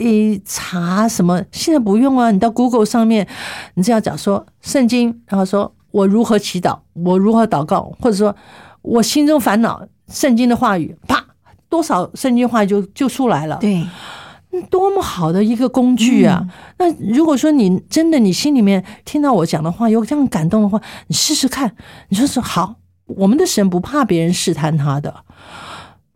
[0.00, 1.42] 你查什么？
[1.52, 2.30] 现在不用啊！
[2.30, 3.26] 你到 Google 上面，
[3.74, 8.34] 你这样讲说圣经，然后说我如何祈祷，我如何祷告，或者说
[8.80, 11.22] 我心中烦恼，圣经的话语，啪，
[11.68, 13.58] 多少圣经话语就就出来了。
[13.60, 13.86] 对，
[14.70, 16.46] 多么好的一个工具啊！
[16.78, 21.76] 那如果说你真的你心里面听到我讲的话有这样感动的话，你试试看。
[22.08, 25.14] 你说是好，我们的神不怕别人试探他的。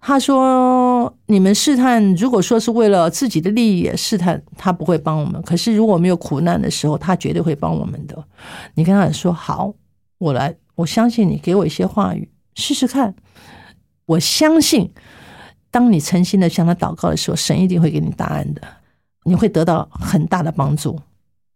[0.07, 5.41] 他说：“你们试探，如果说是为了自己的利益试探，他不会帮我们。
[5.41, 8.23] 可是如果没有苦难的时候，他绝对会帮我们的。
[8.75, 9.73] 你跟他说好，
[10.19, 13.15] 我来，我相信你，给我一些话语试试看。
[14.05, 14.93] 我相信，
[15.71, 18.61] 当你诚心的向他祷告的时候，神一定会给你答案的，
[19.25, 21.01] 你会得到很大的帮助。”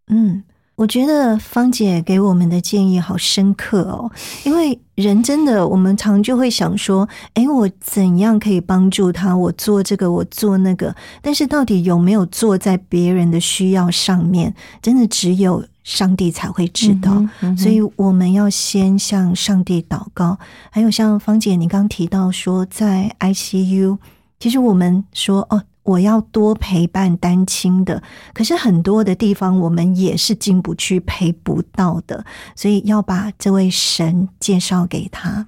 [0.08, 0.42] 嗯。
[0.78, 4.08] 我觉得芳姐给我们的建议好深刻哦，
[4.44, 9.36] 因为人真的，我们常就会想说，哎，我怎样可以帮助他？
[9.36, 14.54] 我做这个，我做那个，但是到底有没有做在别人的需要上面？
[14.80, 17.26] 真的只有上帝才会知道。
[17.56, 20.38] 所以我们要先向上帝祷告。
[20.70, 23.98] 还有像芳姐，你刚提到说在 ICU，
[24.38, 25.64] 其实我们说哦。
[25.88, 28.02] 我要多陪伴单亲的，
[28.34, 32.24] 可是很多的地方我们也是进不去、陪不到的，
[32.54, 35.46] 所以要把这位神介绍给他，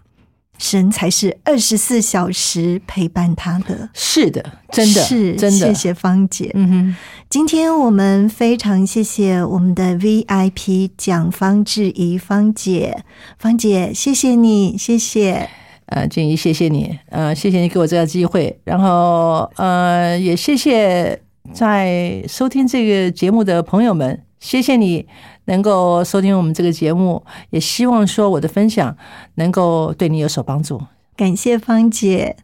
[0.56, 3.90] 神才是二十四小时陪伴他的。
[3.92, 5.66] 是的，真的是真的。
[5.66, 6.50] 谢谢芳姐。
[6.54, 6.96] 嗯哼，
[7.28, 13.04] 今天我们非常谢谢我们的 VIP 蒋方志怡芳姐，
[13.38, 15.50] 芳姐谢谢你，谢谢。
[15.90, 21.20] 呃，静怡谢谢你，呃，谢谢你给我这个机会，然后呃，也谢谢
[21.52, 25.06] 在收听这个节目的朋友们，谢谢你
[25.46, 28.96] 能够收听我们这个节目，也希望说我的分享
[29.34, 30.80] 能够对你有所帮助，
[31.16, 32.36] 感谢芳姐。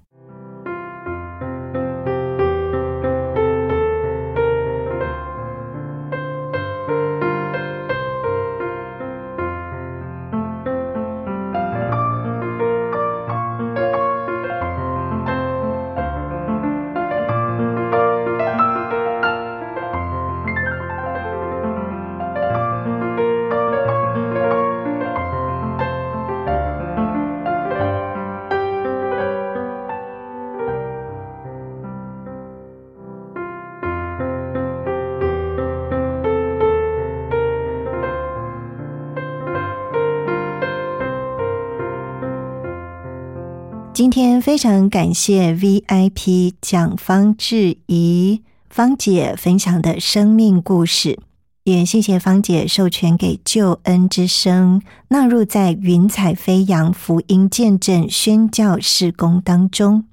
[44.56, 48.40] 非常感谢 VIP 蒋方志怡
[48.70, 51.18] 芳姐分享的生命故事，
[51.64, 60.06] 也谢谢芳姐授权给救恩之声纳入在云彩飞扬福音见证宣教事工当中。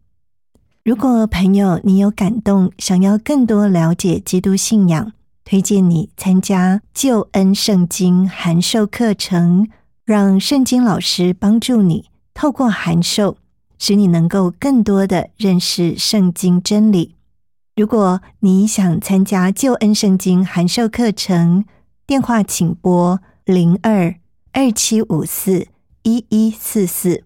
[0.84, 5.14] 如果朋友你有感动，想要更多了解基督信仰，
[5.46, 9.70] 推荐你参加救恩圣经函授课程，
[10.04, 13.38] 让圣经老师帮助你透过函授，
[13.86, 17.16] 使你能够更多的认识圣经真理。
[17.76, 21.66] 如果你想参加救恩圣经函授课程，
[22.08, 24.16] 电话请拨零二
[24.54, 25.68] 二七五四
[26.04, 27.26] 一一四四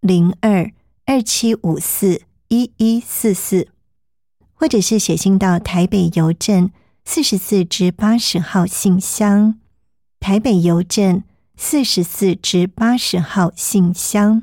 [0.00, 0.72] 零二
[1.06, 2.22] 二七五四。
[2.48, 3.68] 一一四四，
[4.52, 6.70] 或者是写信到台北邮政
[7.02, 9.58] 四十四至八十号信箱，
[10.20, 11.22] 台北邮政
[11.56, 14.42] 四十四至八十号信箱，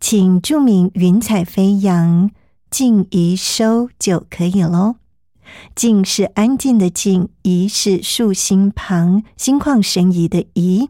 [0.00, 2.30] 请注明“云彩飞扬”，
[2.70, 4.94] 静怡收就可以喽。
[5.74, 10.88] 静是安静的静，怡是竖心旁，心旷神怡的怡。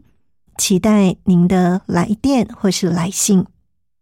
[0.57, 3.45] 期待您的来电或是来信。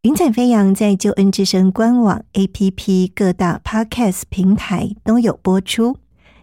[0.01, 5.97] 云彩飞扬在救恩之声官网、APP、各大 Podcast 平台都有播出，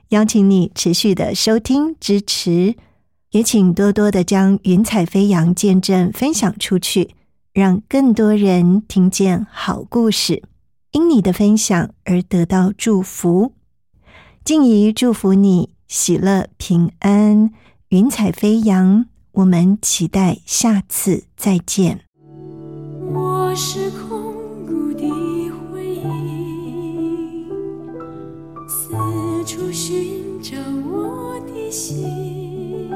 [0.09, 2.77] 邀请你持续的收听支持，
[3.33, 7.11] 也请多多的将云彩飞扬见证分享出去，
[7.55, 10.43] 让更多人听见好故事，
[10.91, 13.53] 因你的分享而得到祝福。
[14.45, 17.53] 静怡祝福你喜乐平安，
[17.91, 19.07] 云彩飞扬。
[19.31, 22.01] 我们期待下次再见。
[23.13, 24.35] 我是空
[24.67, 25.09] 谷的
[25.71, 27.47] 回忆，
[28.69, 30.57] 四处寻找
[30.91, 32.91] 我的心，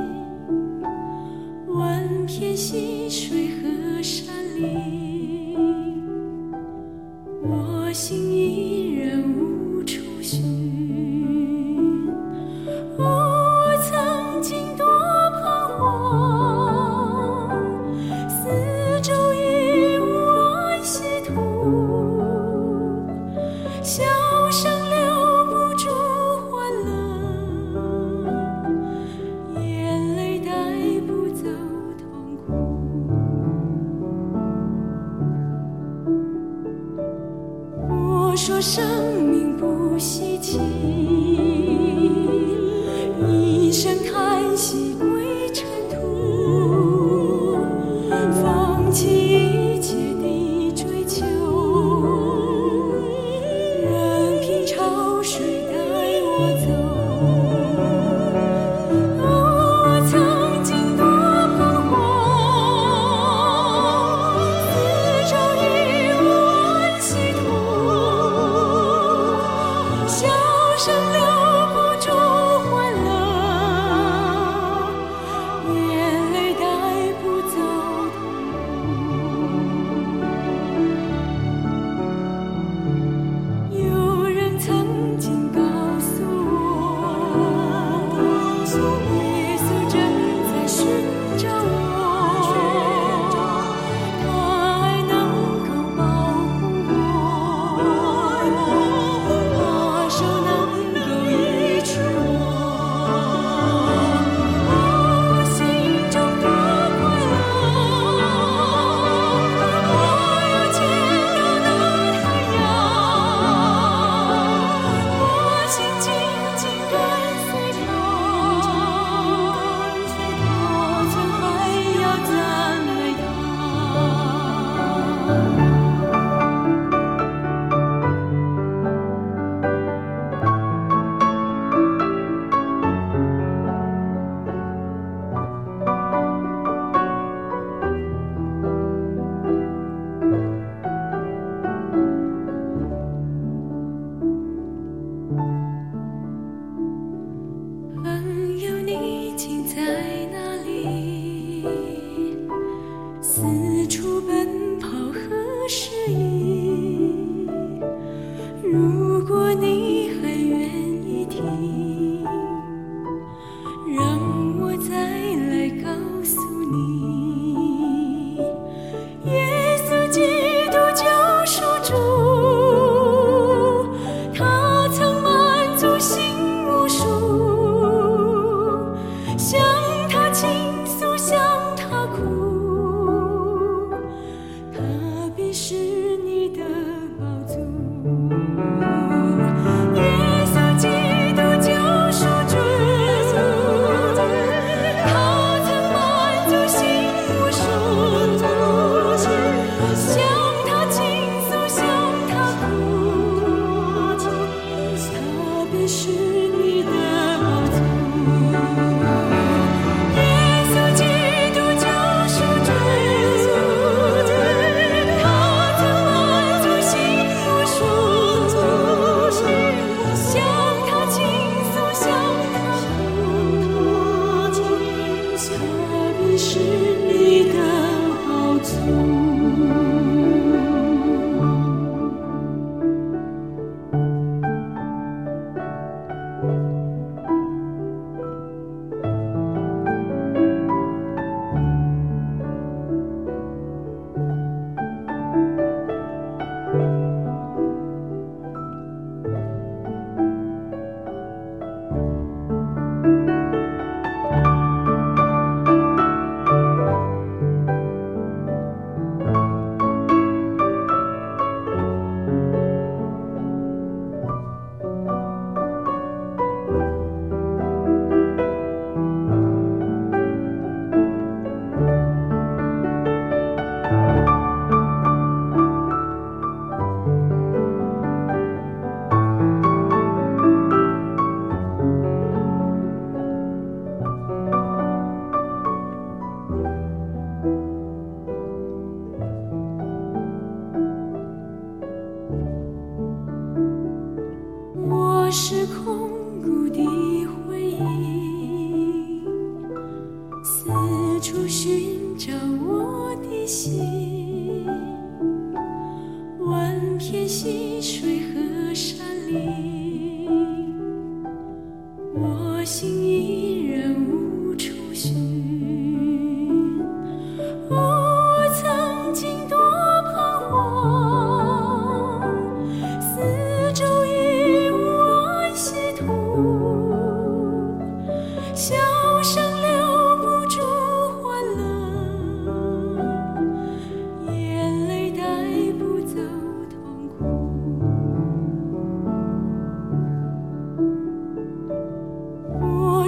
[1.68, 5.56] 万片溪水和山林，
[7.42, 8.27] 我心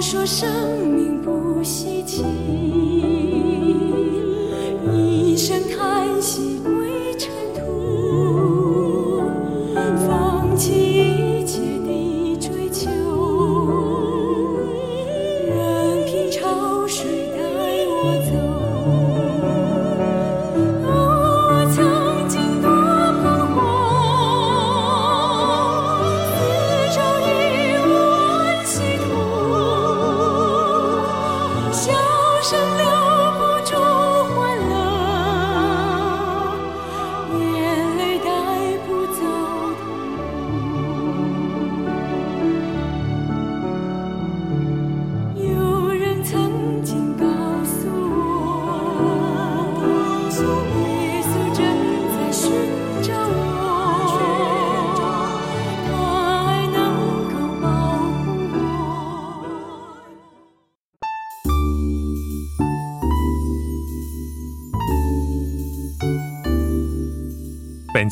[0.01, 1.90] 说生命不息。